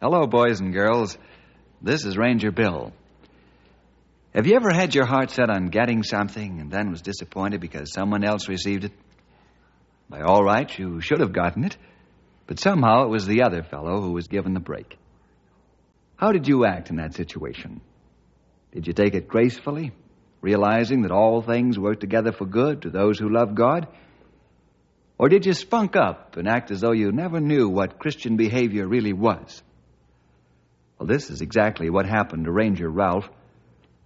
Hello, 0.00 0.26
boys 0.26 0.60
and 0.60 0.72
girls. 0.72 1.18
This 1.82 2.04
is 2.04 2.16
Ranger 2.16 2.50
Bill. 2.52 2.92
Have 4.34 4.46
you 4.46 4.54
ever 4.54 4.72
had 4.72 4.94
your 4.94 5.06
heart 5.06 5.30
set 5.30 5.50
on 5.50 5.66
getting 5.66 6.04
something 6.04 6.60
and 6.60 6.70
then 6.70 6.90
was 6.90 7.02
disappointed 7.02 7.60
because 7.60 7.92
someone 7.92 8.22
else 8.24 8.48
received 8.48 8.84
it? 8.84 8.92
By 10.08 10.20
all 10.22 10.44
rights, 10.44 10.78
you 10.78 11.00
should 11.00 11.20
have 11.20 11.32
gotten 11.32 11.64
it, 11.64 11.76
but 12.46 12.60
somehow 12.60 13.04
it 13.04 13.10
was 13.10 13.26
the 13.26 13.42
other 13.42 13.62
fellow 13.62 14.00
who 14.00 14.12
was 14.12 14.28
given 14.28 14.54
the 14.54 14.60
break. 14.60 14.96
How 16.16 16.32
did 16.32 16.46
you 16.46 16.64
act 16.64 16.90
in 16.90 16.96
that 16.96 17.14
situation? 17.14 17.80
Did 18.72 18.86
you 18.86 18.92
take 18.92 19.14
it 19.14 19.26
gracefully, 19.26 19.92
realizing 20.40 21.02
that 21.02 21.10
all 21.10 21.42
things 21.42 21.78
work 21.78 22.00
together 22.00 22.32
for 22.32 22.46
good 22.46 22.82
to 22.82 22.90
those 22.90 23.18
who 23.18 23.28
love 23.28 23.54
God? 23.54 23.88
Or 25.18 25.28
did 25.28 25.44
you 25.44 25.52
spunk 25.52 25.96
up 25.96 26.36
and 26.36 26.48
act 26.48 26.70
as 26.70 26.80
though 26.80 26.92
you 26.92 27.12
never 27.12 27.40
knew 27.40 27.68
what 27.68 27.98
Christian 27.98 28.36
behavior 28.36 28.86
really 28.86 29.12
was? 29.12 29.62
Well, 30.98 31.06
this 31.06 31.30
is 31.30 31.40
exactly 31.40 31.90
what 31.90 32.06
happened 32.06 32.46
to 32.46 32.52
Ranger 32.52 32.88
Ralph, 32.88 33.28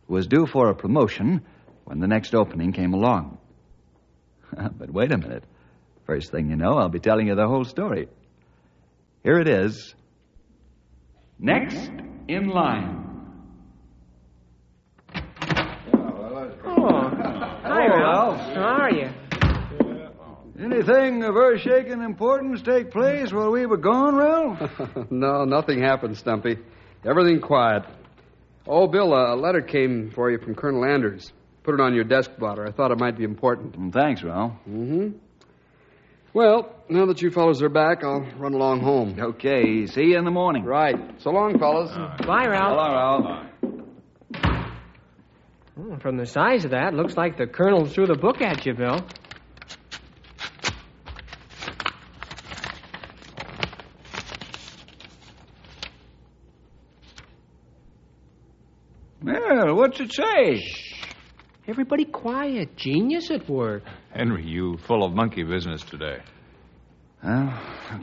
who 0.06 0.14
was 0.14 0.26
due 0.26 0.46
for 0.46 0.70
a 0.70 0.74
promotion 0.74 1.42
when 1.84 2.00
the 2.00 2.08
next 2.08 2.34
opening 2.34 2.72
came 2.72 2.94
along. 2.94 3.38
but 4.76 4.90
wait 4.90 5.12
a 5.12 5.18
minute. 5.18 5.44
First 6.06 6.30
thing 6.30 6.50
you 6.50 6.56
know, 6.56 6.74
I'll 6.74 6.88
be 6.88 7.00
telling 7.00 7.28
you 7.28 7.34
the 7.34 7.46
whole 7.46 7.64
story. 7.64 8.08
Here 9.22 9.38
it 9.38 9.48
is. 9.48 9.94
Next 11.38 11.90
in 12.28 12.48
line. 12.48 13.00
Oh, 16.66 17.10
hi, 17.62 17.86
Ralph. 17.86 18.40
How 18.54 18.73
are 18.84 18.90
you? 18.90 19.08
Anything 20.62 21.24
of 21.24 21.34
earth-shaking 21.36 22.02
importance 22.02 22.60
take 22.62 22.90
place 22.90 23.32
while 23.32 23.50
we 23.50 23.64
were 23.66 23.78
gone, 23.78 24.14
Ralph? 24.14 24.70
no, 25.10 25.44
nothing 25.44 25.80
happened, 25.82 26.16
Stumpy. 26.18 26.58
Everything 27.04 27.40
quiet. 27.40 27.82
Oh, 28.66 28.86
Bill, 28.86 29.12
a 29.14 29.34
letter 29.36 29.62
came 29.62 30.10
for 30.14 30.30
you 30.30 30.38
from 30.38 30.54
Colonel 30.54 30.84
Anders. 30.84 31.32
Put 31.62 31.74
it 31.74 31.80
on 31.80 31.94
your 31.94 32.04
desk 32.04 32.30
blotter. 32.38 32.66
I 32.66 32.72
thought 32.72 32.90
it 32.90 32.98
might 32.98 33.16
be 33.16 33.24
important. 33.24 33.72
Mm, 33.78 33.92
Thanks, 33.92 34.22
Ralph. 34.22 34.52
Mm-hmm. 34.68 35.16
Well, 36.34 36.74
now 36.90 37.06
that 37.06 37.22
you 37.22 37.30
fellows 37.30 37.62
are 37.62 37.68
back, 37.68 38.04
I'll 38.04 38.20
run 38.36 38.52
along 38.54 38.80
home. 38.80 39.16
Okay, 39.18 39.86
see 39.86 40.02
you 40.02 40.18
in 40.18 40.24
the 40.24 40.30
morning. 40.30 40.64
Right. 40.64 40.96
So 41.22 41.30
long, 41.30 41.58
fellas. 41.58 41.90
Bye, 42.26 42.46
Ralph. 42.48 42.76
Hello, 42.76 42.92
Ralph. 42.92 43.46
Oh, 45.76 45.98
from 45.98 46.16
the 46.16 46.26
size 46.26 46.64
of 46.64 46.70
that, 46.70 46.94
looks 46.94 47.16
like 47.16 47.36
the 47.36 47.46
colonel 47.46 47.86
threw 47.86 48.06
the 48.06 48.16
book 48.16 48.40
at 48.40 48.64
you, 48.64 48.74
Bill. 48.74 49.04
Well, 59.22 59.76
what's 59.76 59.98
it 59.98 60.12
say? 60.12 60.62
Everybody 61.66 62.04
quiet. 62.04 62.76
Genius 62.76 63.30
at 63.30 63.48
work. 63.48 63.82
Henry, 64.12 64.44
you 64.44 64.76
full 64.86 65.04
of 65.04 65.14
monkey 65.14 65.42
business 65.42 65.82
today. 65.82 66.18
Well, 67.22 67.58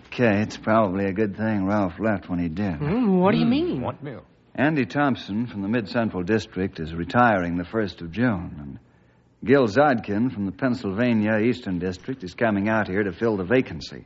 okay, 0.08 0.42
it's 0.42 0.58
probably 0.58 1.06
a 1.06 1.14
good 1.14 1.38
thing 1.38 1.68
Ralph 1.68 2.00
left 2.00 2.30
when 2.30 2.40
he 2.40 2.50
did. 2.50 2.76
Hmm, 2.78 3.20
what 3.20 3.34
do 3.34 3.38
you 3.38 3.46
mean? 3.46 3.82
Want 3.82 4.02
milk? 4.02 4.26
Andy 4.56 4.86
Thompson 4.86 5.48
from 5.48 5.62
the 5.62 5.70
Mid 5.70 5.88
Central 5.88 6.24
District 6.24 6.80
is 6.80 6.94
retiring 6.94 7.58
the 7.58 7.64
1st 7.64 8.02
of 8.02 8.12
June, 8.12 8.56
and 8.60 8.80
Gil 9.46 9.68
Zodkin 9.68 10.32
from 10.32 10.46
the 10.46 10.52
Pennsylvania 10.52 11.38
Eastern 11.40 11.80
District 11.80 12.22
is 12.24 12.34
coming 12.34 12.68
out 12.68 12.88
here 12.88 13.04
to 13.04 13.14
fill 13.14 13.38
the 13.38 13.46
vacancy. 13.46 14.06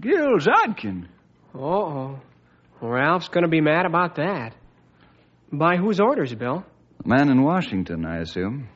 Gil 0.00 0.38
Zodkin? 0.38 1.06
Uh-oh. 1.54 2.20
Ralph's 2.80 3.28
going 3.28 3.42
to 3.42 3.50
be 3.50 3.60
mad 3.60 3.86
about 3.86 4.14
that. 4.16 4.54
By 5.52 5.76
whose 5.76 5.98
orders, 5.98 6.32
Bill? 6.34 6.64
The 7.02 7.08
man 7.08 7.28
in 7.28 7.42
Washington, 7.42 8.06
I 8.06 8.18
assume. 8.18 8.68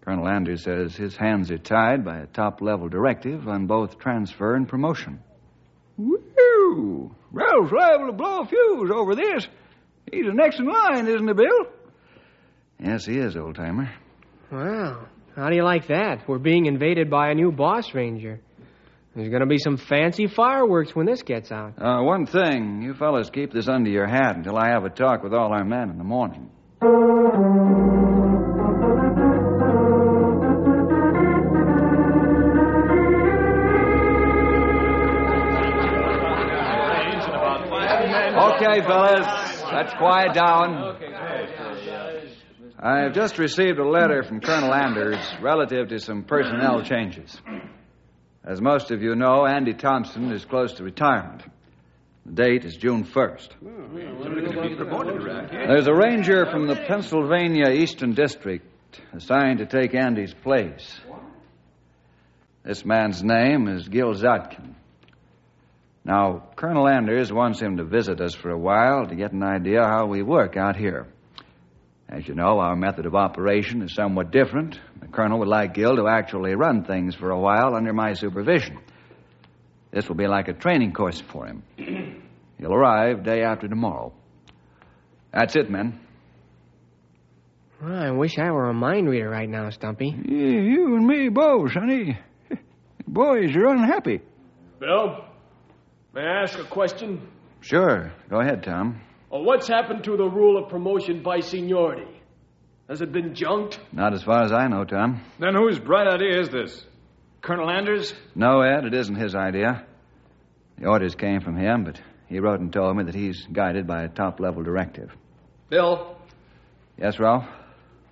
Colonel 0.00 0.26
Anders 0.26 0.64
says 0.64 0.96
his 0.96 1.14
hands 1.14 1.50
are 1.52 1.58
tied 1.58 2.04
by 2.04 2.18
a 2.18 2.26
top 2.26 2.60
level 2.60 2.88
directive 2.88 3.46
on 3.46 3.66
both 3.66 3.98
transfer 3.98 4.56
and 4.56 4.66
promotion. 4.66 5.20
Woo! 5.96 7.14
Ralph's 7.30 7.72
liable 7.72 8.06
to 8.06 8.12
blow 8.12 8.40
a 8.40 8.46
fuse 8.46 8.90
over 8.92 9.14
this. 9.14 9.46
He's 10.12 10.26
the 10.26 10.32
next 10.32 10.58
in 10.58 10.66
line, 10.66 11.06
isn't 11.06 11.26
he, 11.26 11.34
Bill? 11.34 11.66
Yes, 12.82 13.04
he 13.06 13.18
is, 13.18 13.36
old 13.36 13.56
timer. 13.56 13.90
Well, 14.50 15.06
how 15.36 15.48
do 15.48 15.56
you 15.56 15.62
like 15.62 15.88
that? 15.88 16.26
We're 16.28 16.38
being 16.38 16.66
invaded 16.66 17.10
by 17.10 17.30
a 17.30 17.34
new 17.34 17.52
boss 17.52 17.94
ranger. 17.94 18.40
There's 19.14 19.28
going 19.28 19.40
to 19.40 19.46
be 19.46 19.58
some 19.58 19.76
fancy 19.76 20.26
fireworks 20.28 20.94
when 20.94 21.06
this 21.06 21.22
gets 21.22 21.50
out. 21.50 21.74
Uh, 21.80 22.02
one 22.02 22.26
thing, 22.26 22.80
you 22.82 22.94
fellas 22.94 23.28
keep 23.30 23.52
this 23.52 23.68
under 23.68 23.90
your 23.90 24.06
hat 24.06 24.36
until 24.36 24.56
I 24.56 24.68
have 24.68 24.84
a 24.84 24.90
talk 24.90 25.22
with 25.22 25.34
all 25.34 25.52
our 25.52 25.64
men 25.64 25.90
in 25.90 25.98
the 25.98 26.04
morning. 26.04 26.50
Okay, 38.62 38.80
fellas, 38.86 39.59
let's 39.72 39.94
quiet 39.94 40.34
down. 40.34 40.96
I've 42.78 43.12
just 43.12 43.38
received 43.38 43.78
a 43.78 43.88
letter 43.88 44.22
from 44.22 44.40
Colonel 44.40 44.72
Anders 44.72 45.18
relative 45.40 45.88
to 45.88 45.98
some 45.98 46.24
personnel 46.24 46.82
changes. 46.82 47.40
As 48.44 48.60
most 48.60 48.90
of 48.90 49.02
you 49.02 49.14
know, 49.14 49.46
Andy 49.46 49.74
Thompson 49.74 50.32
is 50.32 50.44
close 50.44 50.72
to 50.74 50.84
retirement. 50.84 51.42
The 52.24 52.32
date 52.32 52.64
is 52.64 52.76
June 52.76 53.04
1st. 53.04 53.48
There's 55.50 55.86
a 55.86 55.94
ranger 55.94 56.46
from 56.50 56.66
the 56.66 56.76
Pennsylvania 56.76 57.70
Eastern 57.70 58.14
District 58.14 58.64
assigned 59.12 59.58
to 59.58 59.66
take 59.66 59.94
Andy's 59.94 60.34
place. 60.34 61.00
This 62.64 62.84
man's 62.84 63.22
name 63.22 63.68
is 63.68 63.88
Gil 63.88 64.14
Zotkin. 64.14 64.74
Now, 66.10 66.42
Colonel 66.56 66.88
Anders 66.88 67.32
wants 67.32 67.60
him 67.60 67.76
to 67.76 67.84
visit 67.84 68.20
us 68.20 68.34
for 68.34 68.50
a 68.50 68.58
while 68.58 69.06
to 69.06 69.14
get 69.14 69.30
an 69.30 69.44
idea 69.44 69.84
how 69.84 70.06
we 70.06 70.22
work 70.22 70.56
out 70.56 70.74
here. 70.74 71.06
As 72.08 72.26
you 72.26 72.34
know, 72.34 72.58
our 72.58 72.74
method 72.74 73.06
of 73.06 73.14
operation 73.14 73.80
is 73.82 73.94
somewhat 73.94 74.32
different. 74.32 74.76
The 75.00 75.06
colonel 75.06 75.38
would 75.38 75.46
like 75.46 75.74
Gil 75.74 75.94
to 75.94 76.08
actually 76.08 76.56
run 76.56 76.82
things 76.82 77.14
for 77.14 77.30
a 77.30 77.38
while 77.38 77.76
under 77.76 77.92
my 77.92 78.14
supervision. 78.14 78.80
This 79.92 80.08
will 80.08 80.16
be 80.16 80.26
like 80.26 80.48
a 80.48 80.52
training 80.52 80.94
course 80.94 81.20
for 81.30 81.46
him. 81.46 81.62
He'll 82.58 82.74
arrive 82.74 83.22
day 83.22 83.44
after 83.44 83.68
tomorrow. 83.68 84.12
That's 85.32 85.54
it, 85.54 85.70
men. 85.70 86.00
Well, 87.80 87.94
I 87.94 88.10
wish 88.10 88.36
I 88.36 88.50
were 88.50 88.68
a 88.68 88.74
mind 88.74 89.08
reader 89.08 89.30
right 89.30 89.48
now, 89.48 89.70
Stumpy. 89.70 90.08
Yeah, 90.08 90.60
you 90.60 90.96
and 90.96 91.06
me 91.06 91.28
both, 91.28 91.70
honey. 91.70 92.18
Boys 93.06 93.50
you're 93.54 93.68
unhappy. 93.68 94.22
Bill, 94.80 95.29
may 96.14 96.22
I 96.22 96.42
ask 96.42 96.58
a 96.58 96.64
question? 96.64 97.26
Sure. 97.60 98.12
Go 98.28 98.40
ahead, 98.40 98.62
Tom. 98.62 99.00
Uh, 99.32 99.38
what's 99.38 99.68
happened 99.68 100.04
to 100.04 100.16
the 100.16 100.28
rule 100.28 100.62
of 100.62 100.70
promotion 100.70 101.22
by 101.22 101.40
seniority? 101.40 102.08
Has 102.88 103.00
it 103.00 103.12
been 103.12 103.34
junked? 103.34 103.78
Not 103.92 104.12
as 104.14 104.22
far 104.22 104.42
as 104.42 104.52
I 104.52 104.66
know, 104.66 104.84
Tom. 104.84 105.22
Then 105.38 105.54
whose 105.54 105.78
bright 105.78 106.08
idea 106.08 106.40
is 106.40 106.48
this? 106.48 106.84
Colonel 107.40 107.70
Anders? 107.70 108.12
No, 108.34 108.60
Ed, 108.62 108.84
it 108.84 108.94
isn't 108.94 109.14
his 109.14 109.34
idea. 109.34 109.86
The 110.78 110.86
orders 110.88 111.14
came 111.14 111.40
from 111.40 111.56
him, 111.56 111.84
but 111.84 112.00
he 112.28 112.40
wrote 112.40 112.60
and 112.60 112.72
told 112.72 112.96
me 112.96 113.04
that 113.04 113.14
he's 113.14 113.46
guided 113.52 113.86
by 113.86 114.02
a 114.02 114.08
top 114.08 114.40
level 114.40 114.62
directive. 114.62 115.10
Bill, 115.68 116.16
Yes, 116.98 117.18
Ralph? 117.18 117.46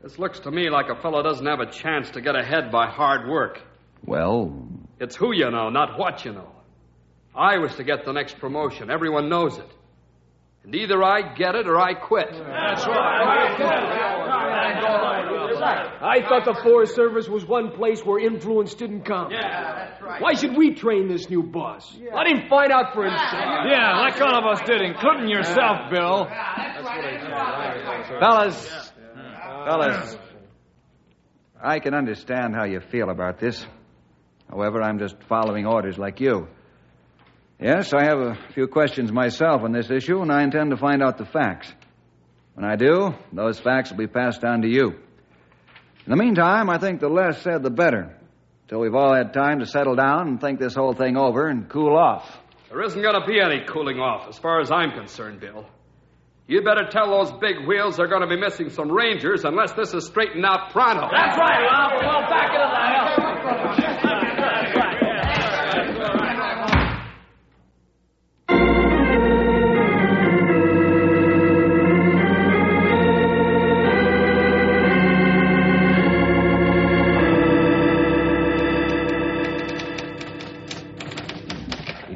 this 0.02 0.18
looks 0.18 0.40
to 0.40 0.50
me 0.50 0.70
like 0.70 0.86
a 0.88 1.00
fellow 1.02 1.22
doesn't 1.22 1.44
have 1.44 1.60
a 1.60 1.70
chance 1.70 2.10
to 2.10 2.20
get 2.20 2.36
ahead 2.36 2.70
by 2.70 2.86
hard 2.86 3.28
work. 3.28 3.60
Well, 4.04 4.66
It's 5.00 5.16
who 5.16 5.32
you 5.34 5.50
know, 5.50 5.68
not 5.70 5.98
what 5.98 6.24
you 6.24 6.32
know. 6.32 6.52
I 7.34 7.58
was 7.58 7.74
to 7.76 7.84
get 7.84 8.04
the 8.04 8.12
next 8.12 8.38
promotion. 8.38 8.90
Everyone 8.90 9.28
knows 9.28 9.58
it. 9.58 9.70
And 10.64 10.74
either 10.74 11.02
I 11.02 11.34
get 11.34 11.54
it 11.54 11.66
or 11.66 11.78
I 11.80 11.94
quit. 11.94 12.30
That's 12.32 12.86
right. 12.86 13.48
I 16.00 16.20
thought 16.28 16.44
the 16.44 16.60
Forest 16.62 16.94
Service 16.94 17.28
was 17.28 17.44
one 17.44 17.72
place 17.72 18.04
where 18.04 18.18
influence 18.18 18.74
didn't 18.74 19.04
count. 19.04 19.32
Yeah, 19.32 19.40
that's 19.90 20.02
right. 20.02 20.20
Why 20.20 20.34
should 20.34 20.56
we 20.56 20.74
train 20.74 21.08
this 21.08 21.28
new 21.30 21.42
boss? 21.42 21.96
Let 22.14 22.26
him 22.26 22.48
find 22.48 22.70
out 22.72 22.92
for 22.94 23.04
himself. 23.04 23.32
Yeah, 23.32 23.98
like 23.98 24.20
all 24.20 24.36
of 24.36 24.44
us 24.44 24.60
did, 24.66 24.82
including 24.82 25.28
yourself, 25.28 25.90
Bill. 25.90 26.26
Yeah, 26.28 26.82
that's 26.82 26.86
right. 26.86 28.20
Fellas, 28.20 28.92
fellas, 29.64 30.18
I 31.62 31.78
can 31.80 31.94
understand 31.94 32.54
how 32.54 32.64
you 32.64 32.80
feel 32.80 33.10
about 33.10 33.38
this. 33.38 33.66
However, 34.50 34.82
I'm 34.82 34.98
just 34.98 35.16
following 35.28 35.66
orders 35.66 35.98
like 35.98 36.20
you. 36.20 36.48
Yes, 37.60 37.92
I 37.92 38.04
have 38.04 38.18
a 38.20 38.38
few 38.54 38.68
questions 38.68 39.10
myself 39.10 39.62
on 39.62 39.72
this 39.72 39.90
issue, 39.90 40.22
and 40.22 40.30
I 40.30 40.44
intend 40.44 40.70
to 40.70 40.76
find 40.76 41.02
out 41.02 41.18
the 41.18 41.24
facts. 41.24 41.72
When 42.54 42.64
I 42.64 42.76
do, 42.76 43.14
those 43.32 43.58
facts 43.58 43.90
will 43.90 43.98
be 43.98 44.06
passed 44.06 44.44
on 44.44 44.62
to 44.62 44.68
you. 44.68 44.90
In 44.90 46.10
the 46.10 46.16
meantime, 46.16 46.70
I 46.70 46.78
think 46.78 47.00
the 47.00 47.08
less 47.08 47.42
said, 47.42 47.64
the 47.64 47.70
better. 47.70 48.16
Till 48.68 48.78
we've 48.78 48.94
all 48.94 49.12
had 49.12 49.32
time 49.32 49.58
to 49.58 49.66
settle 49.66 49.96
down 49.96 50.28
and 50.28 50.40
think 50.40 50.60
this 50.60 50.76
whole 50.76 50.92
thing 50.92 51.16
over 51.16 51.48
and 51.48 51.68
cool 51.68 51.96
off. 51.96 52.24
There 52.70 52.82
isn't 52.82 53.02
going 53.02 53.20
to 53.20 53.26
be 53.26 53.40
any 53.40 53.64
cooling 53.66 53.98
off, 53.98 54.28
as 54.28 54.38
far 54.38 54.60
as 54.60 54.70
I'm 54.70 54.92
concerned, 54.92 55.40
Bill. 55.40 55.66
You'd 56.46 56.64
better 56.64 56.86
tell 56.88 57.10
those 57.10 57.32
big 57.40 57.66
wheels 57.66 57.96
they're 57.96 58.08
going 58.08 58.22
to 58.22 58.28
be 58.28 58.40
missing 58.40 58.70
some 58.70 58.90
rangers 58.90 59.44
unless 59.44 59.72
this 59.72 59.92
is 59.94 60.06
straightened 60.06 60.46
out 60.46 60.70
pronto. 60.70 61.08
That's 61.10 61.36
right, 61.36 61.60
Ralph. 61.60 61.92
Well, 62.00 62.22
back 62.30 62.54
into 62.54 62.70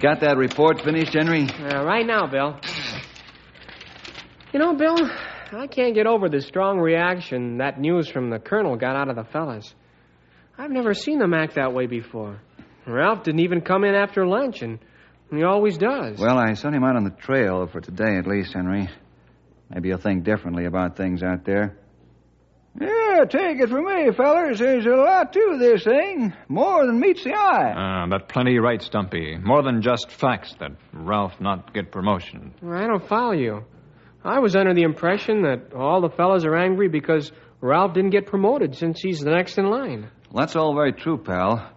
got 0.03 0.21
that 0.21 0.37
report 0.37 0.83
finished, 0.83 1.15
Henry? 1.15 1.49
Uh, 1.49 1.85
right 1.85 2.05
now, 2.05 2.27
Bill. 2.27 2.59
You 4.53 4.59
know, 4.59 4.75
Bill, 4.75 4.97
I 5.53 5.69
can't 5.69 5.95
get 5.95 6.07
over 6.07 6.29
the 6.29 6.41
strong 6.43 6.79
reaction 6.79 7.59
that 7.59 7.81
news 7.81 8.09
from 8.09 8.29
the 8.29 8.41
colonel 8.41 8.77
got 8.77 8.97
out 8.97 9.09
of 9.09 9.17
the 9.17 9.25
fellas. 9.25 9.73
I've 10.59 10.73
never 10.73 10.93
seen 10.93 11.21
them 11.21 11.33
act 11.33 11.55
that 11.55 11.73
way 11.73 11.87
before. 11.87 12.41
Ralph 12.85 13.23
didn't 13.23 13.41
even 13.41 13.61
come 13.61 13.85
in 13.85 13.95
after 13.95 14.27
lunch, 14.27 14.61
and 14.61 14.81
he 15.31 15.45
always 15.45 15.79
does. 15.79 16.19
Well, 16.19 16.37
I 16.37 16.55
sent 16.55 16.75
him 16.75 16.83
out 16.83 16.97
on 16.97 17.05
the 17.05 17.11
trail 17.11 17.69
for 17.69 17.81
today 17.81 18.17
at 18.17 18.27
least, 18.27 18.53
Henry. 18.53 18.89
Maybe 19.71 19.89
you'll 19.89 19.99
think 19.99 20.25
differently 20.25 20.67
about 20.67 20.97
things 20.97 21.23
out 21.23 21.45
there. 21.45 21.79
Yeah, 22.81 23.25
take 23.29 23.61
it 23.61 23.69
from 23.69 23.85
me, 23.85 24.11
fellers. 24.13 24.59
There's 24.59 24.87
a 24.87 24.91
lot 24.91 25.33
to 25.35 25.57
this 25.59 25.85
thing. 25.85 26.33
More 26.49 26.87
than 26.87 26.99
meets 26.99 27.23
the 27.23 27.35
eye. 27.35 27.75
Ah, 27.77 28.07
but 28.09 28.29
plenty 28.29 28.59
right, 28.59 28.81
Stumpy. 28.81 29.37
More 29.37 29.63
than 29.63 29.83
just 29.83 30.11
facts 30.11 30.55
that 30.61 30.73
Ralph 30.93 31.39
not 31.41 31.75
get 31.75 31.93
promotion. 31.93 32.55
I 32.67 32.87
don't 32.87 33.07
follow 33.07 33.33
you. 33.33 33.65
I 34.25 34.39
was 34.39 34.57
under 34.57 34.73
the 34.73 34.83
impression 34.83 35.43
that 35.43 35.75
all 35.75 36.01
the 36.01 36.09
fellas 36.09 36.45
are 36.45 36.57
angry 36.57 36.89
because 36.89 37.31
Ralph 37.61 37.93
didn't 37.93 38.11
get 38.11 38.27
promoted 38.27 38.75
since 38.77 39.01
he's 39.01 39.21
the 39.21 39.31
next 39.31 39.59
in 39.59 39.67
line. 39.69 40.09
Well, 40.31 40.41
that's 40.45 40.57
all 40.57 40.75
very 40.75 40.93
true, 40.93 41.19
pal. 41.19 41.71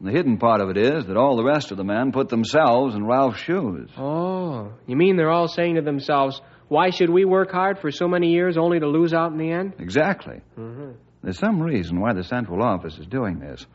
The 0.00 0.12
hidden 0.12 0.38
part 0.38 0.60
of 0.60 0.70
it 0.70 0.76
is 0.76 1.06
that 1.06 1.16
all 1.16 1.36
the 1.36 1.44
rest 1.44 1.72
of 1.72 1.76
the 1.76 1.84
men 1.84 2.12
put 2.12 2.28
themselves 2.28 2.94
in 2.94 3.04
Ralph's 3.04 3.40
shoes. 3.40 3.90
Oh, 3.98 4.72
you 4.86 4.94
mean 4.94 5.16
they're 5.16 5.30
all 5.30 5.48
saying 5.48 5.74
to 5.74 5.80
themselves, 5.82 6.40
why 6.68 6.90
should 6.90 7.10
we 7.10 7.24
work 7.24 7.50
hard 7.50 7.78
for 7.78 7.90
so 7.90 8.06
many 8.08 8.32
years 8.32 8.56
only 8.56 8.78
to 8.80 8.86
lose 8.86 9.12
out 9.14 9.32
in 9.32 9.38
the 9.38 9.50
end? 9.50 9.74
Exactly. 9.78 10.40
Mm-hmm. 10.58 10.92
There's 11.22 11.38
some 11.38 11.60
reason 11.60 12.00
why 12.00 12.12
the 12.12 12.22
Central 12.22 12.62
Office 12.62 12.98
is 12.98 13.06
doing 13.06 13.38
this. 13.38 13.66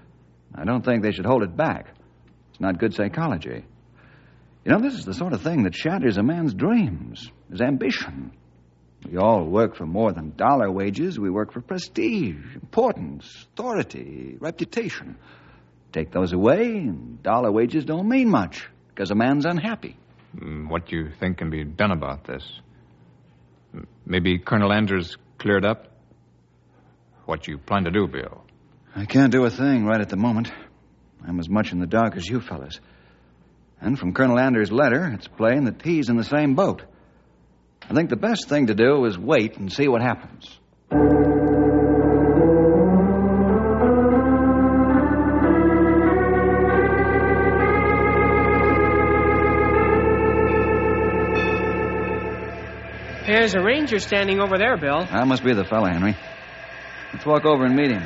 I 0.55 0.63
don't 0.63 0.83
think 0.85 1.03
they 1.03 1.11
should 1.11 1.25
hold 1.25 1.43
it 1.43 1.55
back. 1.57 1.87
It's 2.51 2.61
not 2.61 2.79
good 2.79 2.93
psychology. 2.93 3.65
You 4.65 4.71
know, 4.71 4.79
this 4.79 4.93
is 4.93 5.03
the 5.05 5.13
sort 5.13 5.33
of 5.33 5.41
thing 5.41 5.63
that 5.63 5.75
shatters 5.75 6.17
a 6.17 6.23
man's 6.23 6.53
dreams, 6.53 7.29
his 7.51 7.59
ambition. 7.59 8.31
We 9.11 9.17
all 9.17 9.43
work 9.43 9.75
for 9.75 9.85
more 9.85 10.13
than 10.13 10.33
dollar 10.37 10.71
wages. 10.71 11.19
We 11.19 11.29
work 11.29 11.51
for 11.51 11.59
prestige, 11.59 12.55
importance, 12.55 13.47
authority, 13.53 14.37
reputation. 14.39 15.17
Take 15.91 16.11
those 16.11 16.31
away, 16.31 16.67
and 16.67 17.21
dollar 17.21 17.51
wages 17.51 17.83
don't 17.83 18.07
mean 18.07 18.29
much 18.29 18.65
because 18.89 19.11
a 19.11 19.15
man's 19.15 19.45
unhappy. 19.45 19.97
Mm, 20.37 20.69
What 20.69 20.87
do 20.87 20.95
you 20.95 21.11
think 21.19 21.37
can 21.39 21.49
be 21.49 21.65
done 21.65 21.91
about 21.91 22.23
this? 22.23 22.43
Maybe 24.05 24.39
Colonel 24.39 24.71
Anders 24.71 25.17
cleared 25.37 25.65
up? 25.65 25.87
What 27.25 27.47
you 27.47 27.57
plan 27.57 27.85
to 27.85 27.91
do, 27.91 28.07
Bill? 28.07 28.43
I 28.95 29.05
can't 29.05 29.31
do 29.31 29.45
a 29.45 29.49
thing 29.49 29.85
right 29.85 30.01
at 30.01 30.09
the 30.09 30.17
moment. 30.17 30.51
I'm 31.25 31.39
as 31.39 31.49
much 31.49 31.71
in 31.71 31.79
the 31.79 31.87
dark 31.87 32.15
as 32.15 32.27
you 32.27 32.41
fellas. 32.41 32.79
And 33.79 33.97
from 33.97 34.13
Colonel 34.13 34.39
Anders' 34.39 34.71
letter, 34.71 35.11
it's 35.13 35.27
plain 35.27 35.65
that 35.65 35.81
he's 35.81 36.09
in 36.09 36.17
the 36.17 36.23
same 36.23 36.55
boat. 36.55 36.83
I 37.89 37.93
think 37.93 38.09
the 38.09 38.15
best 38.15 38.47
thing 38.47 38.67
to 38.67 38.75
do 38.75 39.05
is 39.05 39.17
wait 39.17 39.57
and 39.57 39.71
see 39.71 39.87
what 39.87 40.01
happens. 40.01 40.59
There's 53.33 53.55
a 53.55 53.61
ranger 53.61 53.97
standing 53.97 54.39
over 54.39 54.59
there, 54.59 54.77
Bill. 54.77 55.07
That 55.07 55.25
must 55.25 55.43
be 55.43 55.55
the 55.55 55.65
fellow, 55.65 55.87
Henry. 55.87 56.15
Let's 57.11 57.25
walk 57.25 57.45
over 57.45 57.65
and 57.65 57.75
meet 57.75 57.89
him. 57.89 58.03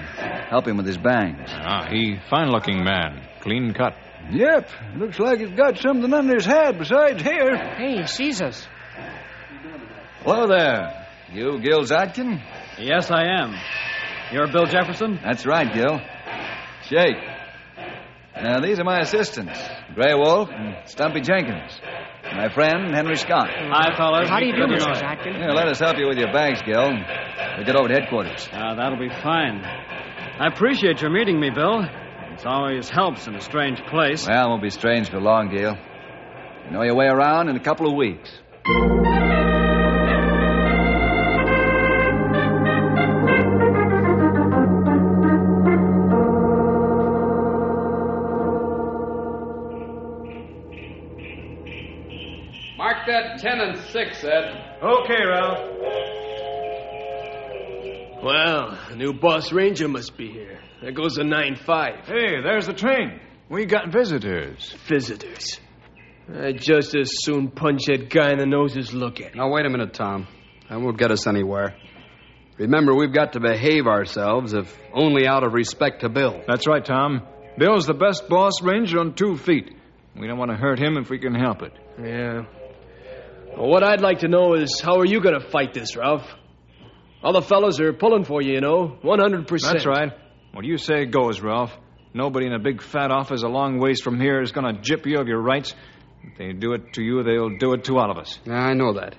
Help 0.50 0.66
him 0.66 0.78
with 0.78 0.86
his 0.86 0.98
bangs. 0.98 1.50
Ah, 1.52 1.86
he 1.92 2.16
fine-looking 2.30 2.82
man, 2.82 3.28
clean 3.42 3.74
cut. 3.74 3.94
Yep, 4.32 4.70
looks 4.96 5.20
like 5.20 5.40
he's 5.40 5.50
got 5.50 5.80
something 5.80 6.14
under 6.14 6.36
his 6.36 6.46
hat 6.46 6.80
besides 6.80 7.22
hair. 7.22 7.58
Hey, 7.76 7.98
he 7.98 8.08
sees 8.08 8.42
us. 8.42 8.66
Hello 10.24 10.48
there. 10.48 11.06
You 11.34 11.60
Gil 11.60 11.82
Zadkin? 11.82 12.42
Yes, 12.80 13.12
I 13.12 13.24
am. 13.42 13.54
You're 14.32 14.50
Bill 14.50 14.66
Jefferson? 14.66 15.20
That's 15.22 15.46
right, 15.46 15.74
Gil. 15.74 16.00
Shake. 16.84 17.18
Now, 18.42 18.62
these 18.62 18.80
are 18.80 18.86
my 18.86 19.00
assistants, 19.00 19.60
Gray 19.94 20.14
Wolf 20.14 20.50
and 20.54 20.88
Stumpy 20.88 21.20
Jenkins. 21.20 21.82
My 22.24 22.50
friend, 22.50 22.94
Henry 22.94 23.16
Scott. 23.16 23.48
Hi, 23.50 23.96
fellas. 23.96 24.30
How 24.30 24.40
do 24.40 24.46
you 24.46 24.52
do, 24.54 24.68
Good 24.68 24.80
to 24.80 24.86
Mr. 24.86 24.88
know 24.88 25.00
you. 25.00 25.06
Atkin? 25.06 25.34
Here, 25.36 25.50
let 25.52 25.68
us 25.68 25.80
help 25.80 25.98
you 25.98 26.08
with 26.08 26.18
your 26.18 26.32
bags, 26.32 26.62
Gil. 26.66 26.92
We'll 27.58 27.66
get 27.66 27.76
over 27.76 27.88
to 27.88 27.94
headquarters. 27.94 28.48
Uh, 28.52 28.76
that'll 28.76 29.00
be 29.00 29.10
fine. 29.10 29.62
I 29.64 30.48
appreciate 30.48 31.02
your 31.02 31.10
meeting 31.12 31.40
me, 31.40 31.50
Bill. 31.50 31.82
It 31.84 32.46
always 32.46 32.90
helps 32.90 33.28
in 33.28 33.36
a 33.36 33.42
strange 33.42 33.80
place. 33.90 34.28
Well, 34.28 34.46
it 34.46 34.50
won't 34.50 34.62
be 34.62 34.70
strange 34.70 35.10
for 35.10 35.20
long, 35.20 35.50
Gil. 35.50 35.76
You 36.66 36.72
know 36.72 36.84
your 36.84 36.96
way 36.96 37.08
around 37.08 37.50
in 37.50 37.56
a 37.56 37.64
couple 37.64 37.88
of 37.90 37.96
weeks. 37.96 38.30
That 53.94 54.00
10 54.00 54.08
and 54.08 54.16
6, 54.16 54.24
Ed. 54.24 54.78
Okay, 54.84 55.26
Ralph. 55.26 55.60
Well, 58.24 58.78
the 58.90 58.96
new 58.96 59.14
boss 59.14 59.52
ranger 59.52 59.88
must 59.88 60.18
be 60.18 60.32
here. 60.32 60.60
There 60.82 60.92
goes 60.92 61.16
the 61.16 61.24
9-5. 61.24 62.06
Hey, 62.06 62.42
there's 62.42 62.68
the 62.68 62.74
train. 62.74 63.20
We 63.50 63.66
got 63.66 63.92
visitors. 63.92 64.76
Visitors. 64.88 65.60
I'd 66.34 66.60
just 66.60 66.96
as 66.96 67.10
soon 67.24 67.50
punch 67.50 67.86
that 67.86 68.10
guy 68.10 68.32
in 68.32 68.40
the 68.40 68.46
nose 68.46 68.76
as 68.76 68.94
look 68.94 69.22
at 69.22 69.32
him. 69.32 69.38
Now, 69.38 69.50
wait 69.50 69.66
a 69.66 69.70
minute, 69.70 69.94
Tom. 69.94 70.28
That 70.70 70.82
won't 70.82 70.98
get 70.98 71.12
us 71.12 71.26
anywhere. 71.26 71.76
Remember, 72.58 72.94
we've 72.94 73.14
got 73.14 73.34
to 73.34 73.40
behave 73.40 73.88
ourselves, 73.88 74.54
if 74.54 74.78
only 74.94 75.28
out 75.28 75.44
of 75.44 75.54
respect 75.54 76.02
to 76.02 76.10
Bill. 76.10 76.42
That's 76.48 76.68
right, 76.68 76.84
Tom. 76.84 77.22
Bill's 77.58 77.86
the 77.86 77.94
best 77.94 78.28
boss 78.28 78.62
ranger 78.62 79.00
on 79.00 79.14
two 79.14 79.38
feet. 79.38 79.74
We 80.16 80.28
don't 80.28 80.38
want 80.38 80.52
to 80.52 80.58
hurt 80.58 80.80
him 80.80 80.98
if 80.98 81.10
we 81.10 81.20
can 81.20 81.36
help 81.36 81.62
it. 81.62 81.74
Yeah. 82.04 82.46
Well, 83.58 83.70
what 83.70 83.84
I'd 83.84 84.02
like 84.02 84.20
to 84.20 84.28
know 84.28 84.54
is 84.54 84.80
how 84.80 85.00
are 85.00 85.06
you 85.06 85.20
going 85.20 85.34
to 85.40 85.50
fight 85.50 85.74
this, 85.74 85.96
Ralph? 85.96 86.28
All 87.24 87.34
the 87.34 87.42
fellas 87.42 87.80
are 87.80 87.92
pulling 87.92 88.24
for 88.24 88.40
you, 88.40 88.54
you 88.54 88.62
know. 88.62 89.00
100%. 89.04 89.48
That's 89.62 89.86
right. 89.86 90.12
What 90.54 90.64
you 90.64 90.78
say 90.78 91.06
goes, 91.06 91.42
Ralph. 91.42 91.76
Nobody 92.14 92.46
in 92.46 92.54
a 92.54 92.60
big 92.60 92.84
fat 92.84 93.10
office 93.10 93.42
a 93.42 93.48
long 93.48 93.80
ways 93.80 94.00
from 94.02 94.20
here 94.20 94.42
is 94.42 94.52
going 94.52 94.76
to 94.76 94.80
jip 94.82 95.08
you 95.08 95.18
of 95.18 95.28
your 95.28 95.42
rights. 95.42 95.74
If 96.24 96.38
they 96.38 96.54
do 96.54 96.74
it 96.74 96.94
to 96.94 97.04
you, 97.04 97.24
they'll 97.24 97.58
do 97.58 97.74
it 97.74 97.86
to 97.86 97.98
all 97.98 98.12
of 98.12 98.18
us. 98.18 98.38
Yeah, 98.46 98.54
I 98.54 98.74
know 98.74 98.94
that. 98.94 99.16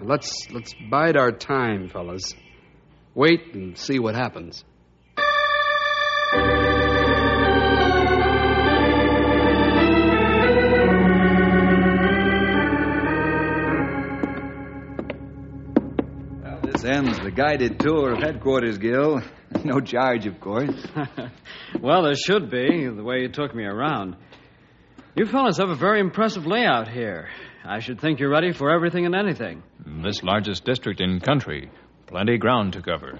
Let's 0.00 0.48
let's 0.52 0.74
bide 0.88 1.16
our 1.16 1.32
time, 1.32 1.88
fellas. 1.88 2.34
Wait 3.14 3.54
and 3.54 3.76
see 3.76 3.98
what 3.98 4.14
happens. 4.14 4.64
This 16.80 16.96
ends 16.96 17.18
the 17.18 17.30
guided 17.32 17.80
tour 17.80 18.12
of 18.12 18.22
headquarters, 18.22 18.78
Gil. 18.78 19.20
No 19.64 19.80
charge, 19.80 20.26
of 20.26 20.38
course. 20.40 20.86
well, 21.80 22.02
there 22.02 22.14
should 22.14 22.50
be, 22.50 22.86
the 22.86 23.02
way 23.02 23.20
you 23.22 23.30
took 23.30 23.54
me 23.54 23.64
around. 23.64 24.14
You 25.16 25.24
fellas 25.24 25.56
have 25.56 25.70
a 25.70 25.74
very 25.74 26.00
impressive 26.00 26.46
layout 26.46 26.86
here. 26.86 27.30
I 27.64 27.78
should 27.78 27.98
think 27.98 28.20
you're 28.20 28.30
ready 28.30 28.52
for 28.52 28.70
everything 28.70 29.06
and 29.06 29.14
anything. 29.14 29.62
This 30.04 30.22
largest 30.22 30.66
district 30.66 31.00
in 31.00 31.18
country. 31.20 31.70
Plenty 32.08 32.36
ground 32.36 32.74
to 32.74 32.82
cover. 32.82 33.18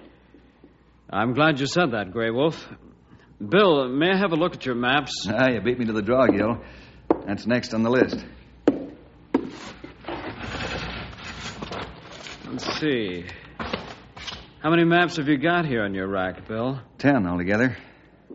I'm 1.08 1.32
glad 1.32 1.60
you 1.60 1.66
said 1.66 1.92
that, 1.92 2.12
Grey 2.12 2.30
Wolf. 2.30 2.68
Bill, 3.40 3.88
may 3.88 4.10
I 4.10 4.18
have 4.18 4.32
a 4.32 4.36
look 4.36 4.52
at 4.52 4.66
your 4.66 4.74
maps? 4.74 5.26
Ah, 5.30 5.48
you 5.48 5.62
beat 5.62 5.78
me 5.78 5.86
to 5.86 5.94
the 5.94 6.02
draw, 6.02 6.26
Gil. 6.26 6.62
That's 7.26 7.46
next 7.46 7.72
on 7.72 7.82
the 7.82 7.90
list. 7.90 8.22
Let's 12.50 12.80
see. 12.80 13.24
How 14.60 14.70
many 14.70 14.84
maps 14.84 15.18
have 15.18 15.28
you 15.28 15.38
got 15.38 15.66
here 15.66 15.84
on 15.84 15.94
your 15.94 16.08
rack, 16.08 16.48
Bill? 16.48 16.80
Ten 16.98 17.28
altogether. 17.28 17.76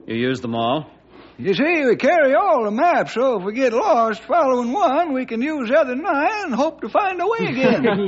You 0.07 0.15
use 0.15 0.39
them 0.39 0.55
all? 0.55 0.89
You 1.37 1.53
see, 1.53 1.83
we 1.85 1.97
carry 1.97 2.33
all 2.33 2.63
the 2.63 2.71
maps, 2.71 3.13
so 3.13 3.39
if 3.39 3.43
we 3.43 3.53
get 3.53 3.73
lost 3.73 4.23
following 4.23 4.71
one, 4.71 5.11
we 5.13 5.25
can 5.25 5.41
use 5.41 5.67
the 5.67 5.77
other 5.77 5.95
nine 5.95 6.45
and 6.45 6.55
hope 6.55 6.79
to 6.81 6.87
find 6.87 7.19
a 7.19 7.27
way 7.27 7.47
again. 7.49 7.83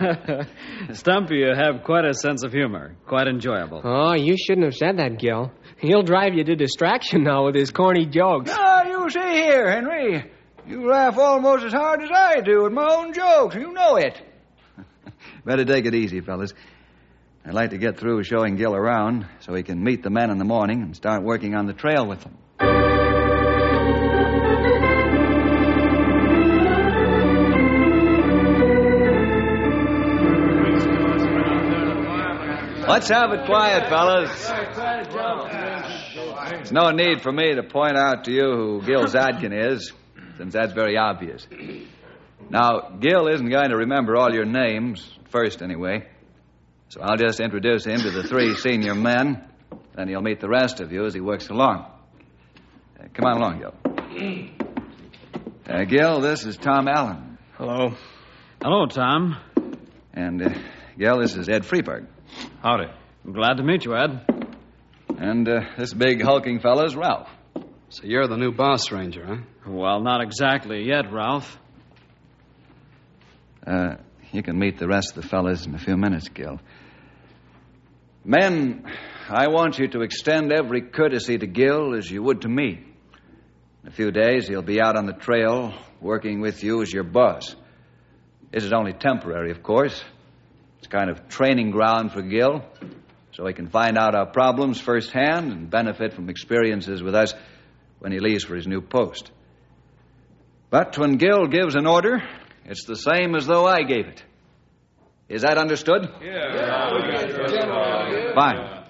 yeah. 0.00 0.44
Stumpy, 0.92 1.36
you 1.36 1.54
have 1.54 1.84
quite 1.84 2.04
a 2.04 2.12
sense 2.12 2.44
of 2.44 2.52
humor. 2.52 2.96
Quite 3.06 3.28
enjoyable. 3.28 3.80
Oh, 3.82 4.12
you 4.14 4.36
shouldn't 4.36 4.66
have 4.66 4.74
said 4.74 4.98
that, 4.98 5.18
Gil. 5.18 5.50
He'll 5.78 6.02
drive 6.02 6.34
you 6.34 6.44
to 6.44 6.54
distraction 6.54 7.24
now 7.24 7.46
with 7.46 7.54
his 7.54 7.70
corny 7.70 8.04
jokes. 8.04 8.50
Ah, 8.52 8.84
you 8.84 9.08
see 9.08 9.20
here, 9.20 9.70
Henry. 9.70 10.30
You 10.66 10.86
laugh 10.90 11.16
almost 11.16 11.64
as 11.64 11.72
hard 11.72 12.02
as 12.02 12.10
I 12.12 12.40
do 12.40 12.66
at 12.66 12.72
my 12.72 12.86
own 12.90 13.14
jokes. 13.14 13.54
You 13.54 13.72
know 13.72 13.96
it. 13.96 14.20
Better 15.44 15.64
take 15.64 15.86
it 15.86 15.94
easy, 15.94 16.20
fellas. 16.20 16.52
I'd 17.44 17.54
like 17.54 17.70
to 17.70 17.78
get 17.78 17.98
through 17.98 18.24
showing 18.24 18.56
Gil 18.56 18.74
around 18.74 19.26
so 19.40 19.54
he 19.54 19.62
can 19.62 19.82
meet 19.82 20.02
the 20.02 20.10
men 20.10 20.30
in 20.30 20.38
the 20.38 20.44
morning 20.44 20.82
and 20.82 20.94
start 20.94 21.22
working 21.22 21.54
on 21.54 21.66
the 21.66 21.72
trail 21.72 22.06
with 22.06 22.20
them. 22.20 22.36
Let's 32.88 33.08
have 33.10 33.32
it 33.32 33.44
quiet, 33.44 33.88
fellas. 33.90 34.48
There's 36.50 36.72
no 36.72 36.90
need 36.90 37.22
for 37.22 37.30
me 37.30 37.54
to 37.54 37.62
point 37.62 37.96
out 37.98 38.24
to 38.24 38.32
you 38.32 38.44
who 38.44 38.82
Gil 38.84 39.04
Zadkin 39.04 39.52
is, 39.72 39.92
since 40.38 40.54
that's 40.54 40.72
very 40.72 40.96
obvious. 40.96 41.46
Now, 42.50 42.96
Gil 42.98 43.28
isn't 43.28 43.50
going 43.50 43.70
to 43.70 43.76
remember 43.76 44.16
all 44.16 44.32
your 44.32 44.46
names, 44.46 45.06
first 45.30 45.60
anyway. 45.60 46.08
So 46.88 47.02
I'll 47.02 47.16
just 47.16 47.40
introduce 47.40 47.84
him 47.84 48.00
to 48.00 48.10
the 48.10 48.22
three 48.22 48.54
senior 48.56 48.94
men. 48.94 49.44
Then 49.94 50.08
he'll 50.08 50.22
meet 50.22 50.40
the 50.40 50.48
rest 50.48 50.80
of 50.80 50.90
you 50.90 51.04
as 51.04 51.12
he 51.12 51.20
works 51.20 51.48
along. 51.48 51.90
Uh, 52.98 53.04
come 53.12 53.26
on 53.26 53.36
along, 53.36 53.58
Gil. 53.58 54.48
Uh, 55.68 55.84
Gil, 55.84 56.22
this 56.22 56.46
is 56.46 56.56
Tom 56.56 56.88
Allen. 56.88 57.36
Hello. 57.58 57.94
Hello, 58.62 58.86
Tom. 58.86 59.36
And, 60.14 60.40
uh, 60.40 60.48
Gil, 60.98 61.18
this 61.18 61.36
is 61.36 61.46
Ed 61.46 61.64
Freeberg. 61.64 62.06
Howdy. 62.62 62.86
I'm 63.26 63.32
glad 63.34 63.58
to 63.58 63.62
meet 63.62 63.84
you, 63.84 63.94
Ed. 63.94 64.24
And 65.18 65.46
uh, 65.46 65.60
this 65.76 65.92
big 65.92 66.22
hulking 66.22 66.60
fellow's 66.60 66.96
Ralph. 66.96 67.28
So 67.90 68.04
you're 68.04 68.26
the 68.26 68.38
new 68.38 68.50
boss 68.50 68.90
ranger, 68.90 69.26
huh? 69.26 69.36
Well, 69.66 70.00
not 70.00 70.22
exactly 70.22 70.88
yet, 70.88 71.12
Ralph. 71.12 71.58
Uh, 73.68 73.96
you 74.32 74.42
can 74.42 74.58
meet 74.58 74.78
the 74.78 74.88
rest 74.88 75.14
of 75.14 75.22
the 75.22 75.28
fellas 75.28 75.66
in 75.66 75.74
a 75.74 75.78
few 75.78 75.94
minutes, 75.94 76.30
Gil. 76.30 76.58
Men, 78.24 78.90
I 79.28 79.48
want 79.48 79.78
you 79.78 79.88
to 79.88 80.00
extend 80.00 80.52
every 80.52 80.80
courtesy 80.80 81.36
to 81.36 81.46
Gil 81.46 81.94
as 81.94 82.10
you 82.10 82.22
would 82.22 82.42
to 82.42 82.48
me. 82.48 82.82
In 83.82 83.88
a 83.88 83.90
few 83.90 84.10
days, 84.10 84.48
he'll 84.48 84.62
be 84.62 84.80
out 84.80 84.96
on 84.96 85.04
the 85.04 85.12
trail 85.12 85.74
working 86.00 86.40
with 86.40 86.64
you 86.64 86.80
as 86.80 86.90
your 86.90 87.04
boss. 87.04 87.54
This 88.52 88.64
is 88.64 88.72
only 88.72 88.94
temporary, 88.94 89.50
of 89.50 89.62
course. 89.62 90.02
It's 90.78 90.86
kind 90.86 91.10
of 91.10 91.28
training 91.28 91.70
ground 91.70 92.12
for 92.12 92.22
Gil, 92.22 92.64
so 93.32 93.46
he 93.46 93.52
can 93.52 93.68
find 93.68 93.98
out 93.98 94.14
our 94.14 94.26
problems 94.26 94.80
firsthand 94.80 95.52
and 95.52 95.68
benefit 95.68 96.14
from 96.14 96.30
experiences 96.30 97.02
with 97.02 97.14
us 97.14 97.34
when 97.98 98.12
he 98.12 98.18
leaves 98.18 98.44
for 98.44 98.56
his 98.56 98.66
new 98.66 98.80
post. 98.80 99.30
But 100.70 100.96
when 100.96 101.18
Gil 101.18 101.48
gives 101.48 101.74
an 101.74 101.86
order, 101.86 102.22
it's 102.68 102.84
the 102.84 102.96
same 102.96 103.34
as 103.34 103.46
though 103.46 103.66
I 103.66 103.82
gave 103.82 104.06
it. 104.06 104.22
Is 105.28 105.42
that 105.42 105.58
understood? 105.58 106.08
Yeah. 106.22 108.32
Fine. 108.34 108.84